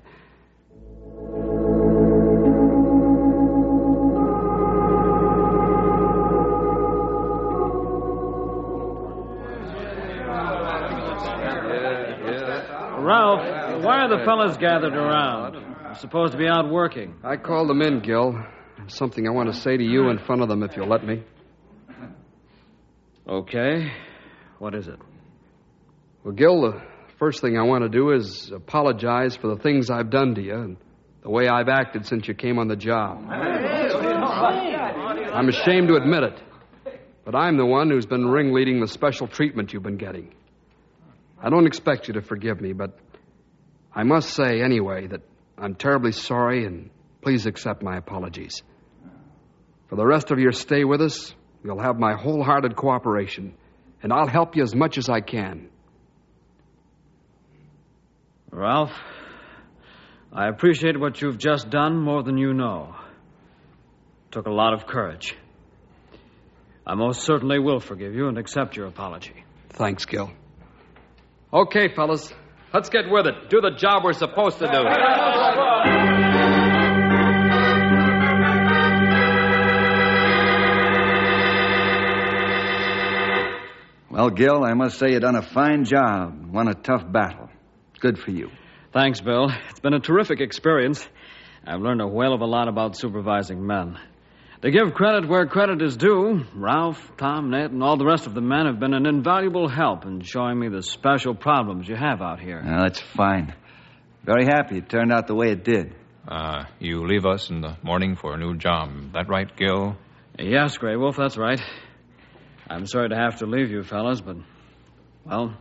Ralph, 13.01 13.83
why 13.83 14.01
are 14.01 14.09
the 14.09 14.23
fellas 14.25 14.57
gathered 14.57 14.93
around? 14.93 15.53
They're 15.53 15.95
supposed 15.95 16.33
to 16.33 16.37
be 16.37 16.47
out 16.47 16.69
working. 16.69 17.15
I 17.23 17.37
called 17.37 17.69
them 17.69 17.81
in, 17.83 18.01
Gil. 18.01 18.43
Something 18.87 19.27
I 19.27 19.31
want 19.31 19.53
to 19.53 19.59
say 19.59 19.77
to 19.77 19.83
you 19.83 20.09
in 20.09 20.17
front 20.17 20.41
of 20.41 20.49
them 20.49 20.63
if 20.63 20.75
you'll 20.75 20.89
let 20.89 21.05
me. 21.05 21.23
Okay. 23.27 23.91
What 24.57 24.73
is 24.73 24.87
it? 24.87 24.97
Well, 26.23 26.33
Gil, 26.33 26.61
the 26.61 26.81
first 27.19 27.41
thing 27.41 27.57
I 27.57 27.63
want 27.63 27.83
to 27.83 27.89
do 27.89 28.11
is 28.11 28.49
apologize 28.49 29.35
for 29.35 29.49
the 29.53 29.57
things 29.61 29.89
I've 29.89 30.09
done 30.09 30.35
to 30.35 30.41
you 30.41 30.55
and 30.55 30.77
the 31.21 31.29
way 31.29 31.49
I've 31.49 31.67
acted 31.67 32.05
since 32.05 32.25
you 32.29 32.33
came 32.33 32.57
on 32.57 32.69
the 32.69 32.77
job. 32.77 33.25
I'm 35.33 35.49
ashamed 35.49 35.89
to 35.89 35.95
admit 35.95 36.23
it, 36.23 36.41
but 37.25 37.35
I'm 37.35 37.57
the 37.57 37.65
one 37.65 37.89
who's 37.91 38.05
been 38.05 38.25
ringleading 38.25 38.79
the 38.79 38.87
special 38.87 39.27
treatment 39.27 39.73
you've 39.73 39.83
been 39.83 39.97
getting. 39.97 40.33
I 41.41 41.49
don't 41.49 41.67
expect 41.67 42.07
you 42.07 42.13
to 42.13 42.21
forgive 42.21 42.61
me, 42.61 42.71
but 42.71 42.97
I 43.93 44.03
must 44.03 44.29
say 44.29 44.61
anyway 44.61 45.07
that 45.07 45.21
I'm 45.57 45.75
terribly 45.75 46.13
sorry 46.13 46.65
and 46.65 46.89
please 47.21 47.45
accept 47.45 47.83
my 47.83 47.97
apologies. 47.97 48.63
For 49.89 49.97
the 49.97 50.05
rest 50.05 50.31
of 50.31 50.39
your 50.39 50.53
stay 50.53 50.85
with 50.85 51.01
us, 51.01 51.35
you'll 51.65 51.81
have 51.81 51.99
my 51.99 52.13
wholehearted 52.13 52.77
cooperation, 52.77 53.55
and 54.01 54.13
I'll 54.13 54.27
help 54.27 54.55
you 54.55 54.63
as 54.63 54.73
much 54.73 54.97
as 54.97 55.09
I 55.09 55.19
can. 55.19 55.69
Ralph, 58.51 58.91
I 60.33 60.47
appreciate 60.47 60.99
what 60.99 61.21
you've 61.21 61.37
just 61.37 61.69
done 61.69 61.99
more 61.99 62.23
than 62.23 62.37
you 62.37 62.53
know. 62.53 62.95
took 64.31 64.47
a 64.47 64.51
lot 64.51 64.73
of 64.73 64.87
courage. 64.87 65.35
I 66.85 66.95
most 66.95 67.21
certainly 67.21 67.59
will 67.59 67.79
forgive 67.79 68.15
you 68.15 68.27
and 68.27 68.37
accept 68.37 68.75
your 68.75 68.87
apology. 68.87 69.43
Thanks, 69.69 70.05
Gil. 70.05 70.31
Okay, 71.53 71.93
fellas, 71.95 72.33
let's 72.73 72.89
get 72.89 73.09
with 73.09 73.27
it. 73.27 73.49
Do 73.49 73.61
the 73.61 73.71
job 73.77 74.03
we're 74.03 74.13
supposed 74.13 74.57
to 74.59 74.67
do. 74.67 74.83
Well, 84.11 84.31
Gil, 84.31 84.63
I 84.63 84.73
must 84.73 84.97
say 84.99 85.11
you've 85.11 85.21
done 85.21 85.35
a 85.35 85.41
fine 85.41 85.85
job. 85.85 86.51
Won 86.51 86.67
a 86.67 86.73
tough 86.73 87.09
battle. 87.09 87.48
Good 87.99 88.17
for 88.17 88.31
you. 88.31 88.49
Thanks, 88.93 89.21
Bill. 89.21 89.49
It's 89.69 89.79
been 89.79 89.93
a 89.93 89.99
terrific 89.99 90.39
experience. 90.39 91.07
I've 91.65 91.81
learned 91.81 92.01
a 92.01 92.07
whale 92.07 92.33
of 92.33 92.41
a 92.41 92.45
lot 92.45 92.67
about 92.67 92.97
supervising 92.97 93.65
men. 93.65 93.99
To 94.61 94.71
give 94.71 94.93
credit 94.93 95.27
where 95.27 95.45
credit 95.45 95.81
is 95.81 95.95
due, 95.95 96.45
Ralph, 96.55 96.99
Tom, 97.17 97.49
Ned, 97.49 97.71
and 97.71 97.83
all 97.83 97.97
the 97.97 98.05
rest 98.05 98.25
of 98.25 98.33
the 98.33 98.41
men 98.41 98.65
have 98.65 98.79
been 98.79 98.93
an 98.93 99.05
invaluable 99.05 99.69
help 99.69 100.05
in 100.05 100.21
showing 100.21 100.59
me 100.59 100.69
the 100.69 100.81
special 100.81 101.33
problems 101.33 101.87
you 101.87 101.95
have 101.95 102.21
out 102.21 102.39
here. 102.39 102.61
Well, 102.65 102.81
that's 102.81 102.99
fine. 102.99 103.53
Very 104.25 104.45
happy 104.45 104.77
it 104.77 104.89
turned 104.89 105.13
out 105.13 105.27
the 105.27 105.35
way 105.35 105.51
it 105.51 105.63
did. 105.63 105.95
Uh, 106.27 106.65
you 106.79 107.05
leave 107.05 107.25
us 107.25 107.49
in 107.49 107.61
the 107.61 107.77
morning 107.83 108.15
for 108.15 108.33
a 108.33 108.37
new 108.37 108.57
job. 108.57 109.13
That 109.13 109.29
right, 109.29 109.49
Gil? 109.55 109.95
Yes, 110.37 110.77
Grey 110.77 110.95
Wolf, 110.95 111.15
that's 111.17 111.37
right. 111.37 111.61
I'm 112.69 112.85
sorry 112.85 113.09
to 113.09 113.15
have 113.15 113.39
to 113.39 113.45
leave 113.45 113.71
you 113.71 113.83
fellas, 113.83 114.21
but, 114.21 114.35
well, 115.25 115.57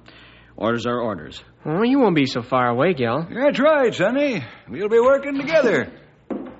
orders 0.59 0.85
are 0.87 1.01
orders. 1.01 1.43
Well, 1.65 1.85
you 1.85 1.99
won't 2.01 2.15
be 2.17 2.27
so 2.27 2.43
far 2.43 2.69
away, 2.69 2.93
Gil. 2.95 3.27
That's 3.33 3.59
right, 3.59 3.95
Sonny. 3.95 4.45
We'll 4.69 4.89
be 4.91 5.01
working 5.01 5.39
together. 5.41 5.91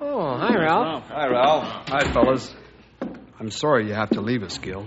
Oh, 0.01 0.37
hi, 0.37 0.55
Ralph. 0.55 1.03
Hi, 1.09 1.27
Ralph. 1.27 1.89
Hi, 1.89 2.11
fellas. 2.11 2.55
I'm 3.39 3.51
sorry 3.51 3.87
you 3.87 3.93
have 3.93 4.09
to 4.11 4.21
leave 4.21 4.41
us, 4.43 4.57
Gil. 4.57 4.85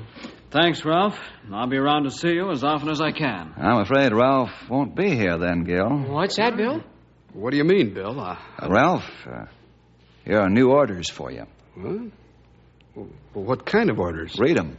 Thanks, 0.50 0.84
Ralph. 0.84 1.18
I'll 1.52 1.68
be 1.68 1.76
around 1.78 2.04
to 2.04 2.10
see 2.10 2.32
you 2.32 2.50
as 2.50 2.64
often 2.64 2.90
as 2.90 3.00
I 3.00 3.12
can. 3.12 3.54
I'm 3.56 3.80
afraid 3.80 4.12
Ralph 4.12 4.50
won't 4.68 4.94
be 4.96 5.14
here 5.14 5.38
then, 5.38 5.64
Gil. 5.64 5.88
What's 6.08 6.36
that, 6.36 6.56
Bill? 6.56 6.82
What 7.32 7.50
do 7.52 7.56
you 7.56 7.64
mean, 7.64 7.94
Bill? 7.94 8.18
Uh, 8.20 8.36
Uh, 8.62 8.68
Ralph, 8.68 9.10
uh, 9.26 9.44
here 10.24 10.40
are 10.40 10.50
new 10.50 10.70
orders 10.70 11.08
for 11.10 11.30
you. 11.30 11.44
huh? 11.80 11.98
Well, 12.94 13.08
what 13.32 13.64
kind 13.64 13.88
of 13.90 13.98
orders? 13.98 14.36
Read 14.38 14.56
them. 14.58 14.76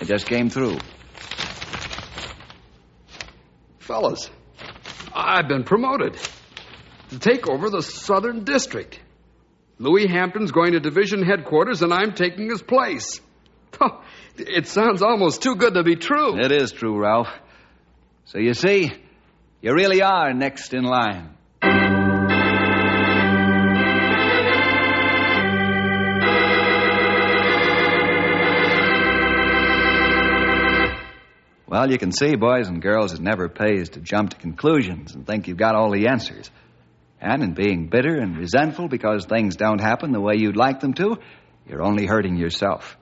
They 0.00 0.06
just 0.06 0.26
came 0.26 0.48
through. 0.50 0.78
Fellas, 3.82 4.30
I've 5.12 5.48
been 5.48 5.64
promoted 5.64 6.16
to 7.10 7.18
take 7.18 7.48
over 7.48 7.68
the 7.68 7.82
Southern 7.82 8.44
District. 8.44 8.98
Louis 9.78 10.06
Hampton's 10.06 10.52
going 10.52 10.72
to 10.72 10.80
division 10.80 11.24
headquarters, 11.24 11.82
and 11.82 11.92
I'm 11.92 12.14
taking 12.14 12.48
his 12.48 12.62
place. 12.62 13.20
Oh, 13.80 14.00
it 14.36 14.68
sounds 14.68 15.02
almost 15.02 15.42
too 15.42 15.56
good 15.56 15.74
to 15.74 15.82
be 15.82 15.96
true. 15.96 16.38
It 16.38 16.52
is 16.52 16.70
true, 16.70 16.96
Ralph. 16.96 17.28
So 18.26 18.38
you 18.38 18.54
see, 18.54 18.92
you 19.60 19.74
really 19.74 20.02
are 20.02 20.32
next 20.32 20.72
in 20.74 20.84
line. 20.84 21.36
Well, 31.72 31.90
you 31.90 31.96
can 31.96 32.12
see, 32.12 32.36
boys 32.36 32.68
and 32.68 32.82
girls, 32.82 33.14
it 33.14 33.20
never 33.22 33.48
pays 33.48 33.88
to 33.90 34.00
jump 34.00 34.28
to 34.28 34.36
conclusions 34.36 35.14
and 35.14 35.26
think 35.26 35.48
you've 35.48 35.56
got 35.56 35.74
all 35.74 35.90
the 35.90 36.08
answers. 36.08 36.50
And 37.18 37.42
in 37.42 37.54
being 37.54 37.86
bitter 37.86 38.14
and 38.14 38.36
resentful 38.36 38.88
because 38.88 39.24
things 39.24 39.56
don't 39.56 39.80
happen 39.80 40.12
the 40.12 40.20
way 40.20 40.34
you'd 40.36 40.54
like 40.54 40.80
them 40.80 40.92
to, 40.92 41.16
you're 41.66 41.80
only 41.80 42.04
hurting 42.04 42.36
yourself. 42.36 42.98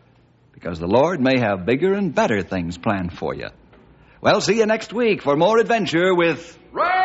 Because 0.53 0.79
the 0.79 0.87
Lord 0.87 1.21
may 1.21 1.41
have 1.41 1.67
bigger 1.67 1.95
and 1.95 2.15
better 2.15 2.43
things 2.43 2.79
planned 2.79 3.19
for 3.19 3.35
you. 3.35 3.49
Well, 4.21 4.41
see 4.41 4.59
you 4.59 4.67
next 4.67 4.93
week 4.93 5.21
for 5.21 5.35
more 5.35 5.59
adventure 5.59 6.15
with. 6.15 6.57
Ray! 6.71 7.00